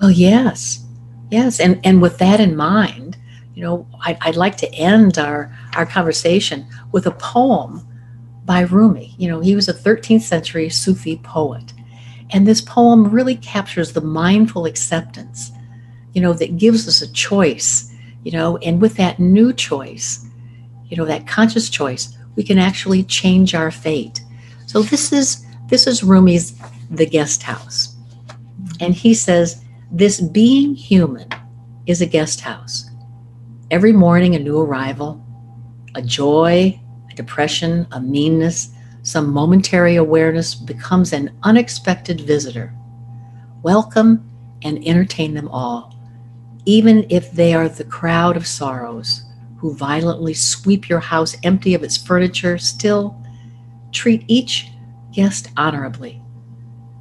Well, 0.00 0.10
yes, 0.10 0.84
yes, 1.30 1.58
and 1.58 1.80
and 1.82 2.00
with 2.00 2.18
that 2.18 2.40
in 2.40 2.54
mind, 2.54 3.16
you 3.54 3.62
know, 3.62 3.88
I'd, 4.04 4.18
I'd 4.20 4.36
like 4.36 4.56
to 4.58 4.72
end 4.74 5.18
our 5.18 5.52
our 5.74 5.86
conversation 5.86 6.66
with 6.92 7.06
a 7.06 7.10
poem 7.12 7.86
by 8.44 8.60
Rumi. 8.60 9.14
You 9.18 9.28
know, 9.28 9.40
he 9.40 9.54
was 9.54 9.68
a 9.68 9.74
13th 9.74 10.22
century 10.22 10.68
Sufi 10.68 11.16
poet, 11.16 11.72
and 12.30 12.46
this 12.46 12.60
poem 12.60 13.10
really 13.10 13.36
captures 13.36 13.92
the 13.92 14.00
mindful 14.00 14.66
acceptance, 14.66 15.50
you 16.12 16.20
know, 16.20 16.32
that 16.34 16.56
gives 16.56 16.86
us 16.86 17.02
a 17.02 17.12
choice, 17.12 17.92
you 18.24 18.32
know, 18.32 18.56
and 18.58 18.80
with 18.80 18.96
that 18.96 19.18
new 19.18 19.52
choice, 19.52 20.26
you 20.88 20.96
know, 20.96 21.04
that 21.04 21.26
conscious 21.26 21.70
choice, 21.70 22.16
we 22.36 22.42
can 22.42 22.58
actually 22.58 23.02
change 23.02 23.54
our 23.54 23.70
fate. 23.70 24.20
So 24.66 24.82
this 24.82 25.12
is 25.12 25.44
this 25.68 25.86
is 25.86 26.02
Rumi's 26.02 26.58
The 26.90 27.06
Guest 27.06 27.42
House. 27.42 27.94
And 28.80 28.94
he 28.94 29.12
says, 29.12 29.62
this 29.90 30.20
being 30.20 30.74
human 30.74 31.28
is 31.86 32.00
a 32.00 32.06
guest 32.06 32.40
house. 32.40 32.88
Every 33.70 33.92
morning 33.92 34.34
a 34.34 34.38
new 34.38 34.58
arrival, 34.58 35.24
a 35.94 36.02
joy, 36.02 36.78
a 37.10 37.14
depression, 37.14 37.86
a 37.92 38.00
meanness, 38.00 38.70
some 39.08 39.32
momentary 39.32 39.96
awareness 39.96 40.54
becomes 40.54 41.14
an 41.14 41.34
unexpected 41.42 42.20
visitor. 42.20 42.74
Welcome 43.62 44.28
and 44.62 44.86
entertain 44.86 45.32
them 45.32 45.48
all, 45.48 45.96
even 46.66 47.06
if 47.08 47.32
they 47.32 47.54
are 47.54 47.70
the 47.70 47.84
crowd 47.84 48.36
of 48.36 48.46
sorrows 48.46 49.24
who 49.56 49.74
violently 49.74 50.34
sweep 50.34 50.90
your 50.90 51.00
house 51.00 51.34
empty 51.42 51.72
of 51.72 51.82
its 51.82 51.96
furniture, 51.96 52.58
still 52.58 53.18
treat 53.92 54.24
each 54.28 54.68
guest 55.10 55.48
honorably. 55.56 56.20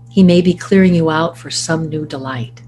He 0.09 0.23
may 0.23 0.39
be 0.39 0.53
clearing 0.53 0.95
you 0.95 1.09
out 1.09 1.37
for 1.37 1.51
some 1.51 1.89
new 1.89 2.05
delight. 2.05 2.61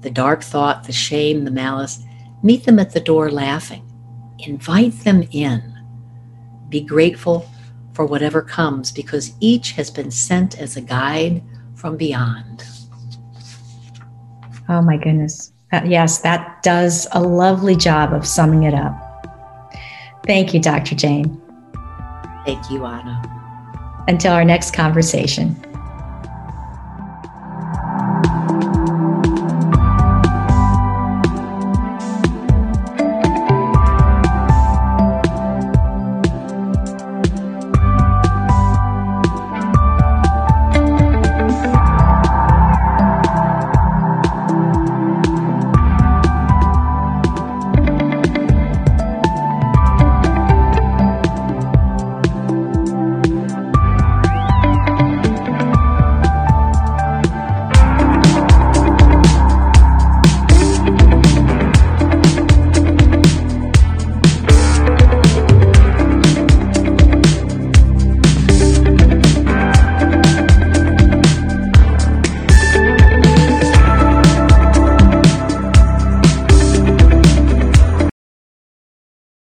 The 0.00 0.10
dark 0.10 0.42
thought, 0.42 0.84
the 0.84 0.92
shame, 0.92 1.44
the 1.44 1.50
malice, 1.50 2.02
meet 2.42 2.64
them 2.64 2.78
at 2.78 2.92
the 2.92 3.00
door 3.00 3.30
laughing. 3.30 3.86
Invite 4.38 5.00
them 5.00 5.28
in. 5.32 5.78
Be 6.70 6.80
grateful 6.80 7.46
for 7.92 8.04
whatever 8.04 8.42
comes 8.42 8.92
because 8.92 9.34
each 9.40 9.72
has 9.72 9.90
been 9.90 10.10
sent 10.10 10.58
as 10.58 10.76
a 10.76 10.80
guide 10.80 11.42
from 11.74 11.96
beyond. 11.96 12.64
Oh 14.68 14.82
my 14.82 14.96
goodness. 14.96 15.52
Uh, 15.72 15.82
yes, 15.84 16.18
that 16.18 16.62
does 16.62 17.06
a 17.12 17.20
lovely 17.20 17.76
job 17.76 18.12
of 18.12 18.26
summing 18.26 18.64
it 18.64 18.74
up. 18.74 19.06
Thank 20.26 20.52
you, 20.54 20.60
Dr. 20.60 20.94
Jane. 20.94 21.40
Thank 22.44 22.70
you, 22.70 22.84
Anna. 22.84 23.22
Until 24.08 24.32
our 24.32 24.44
next 24.44 24.74
conversation. 24.74 25.56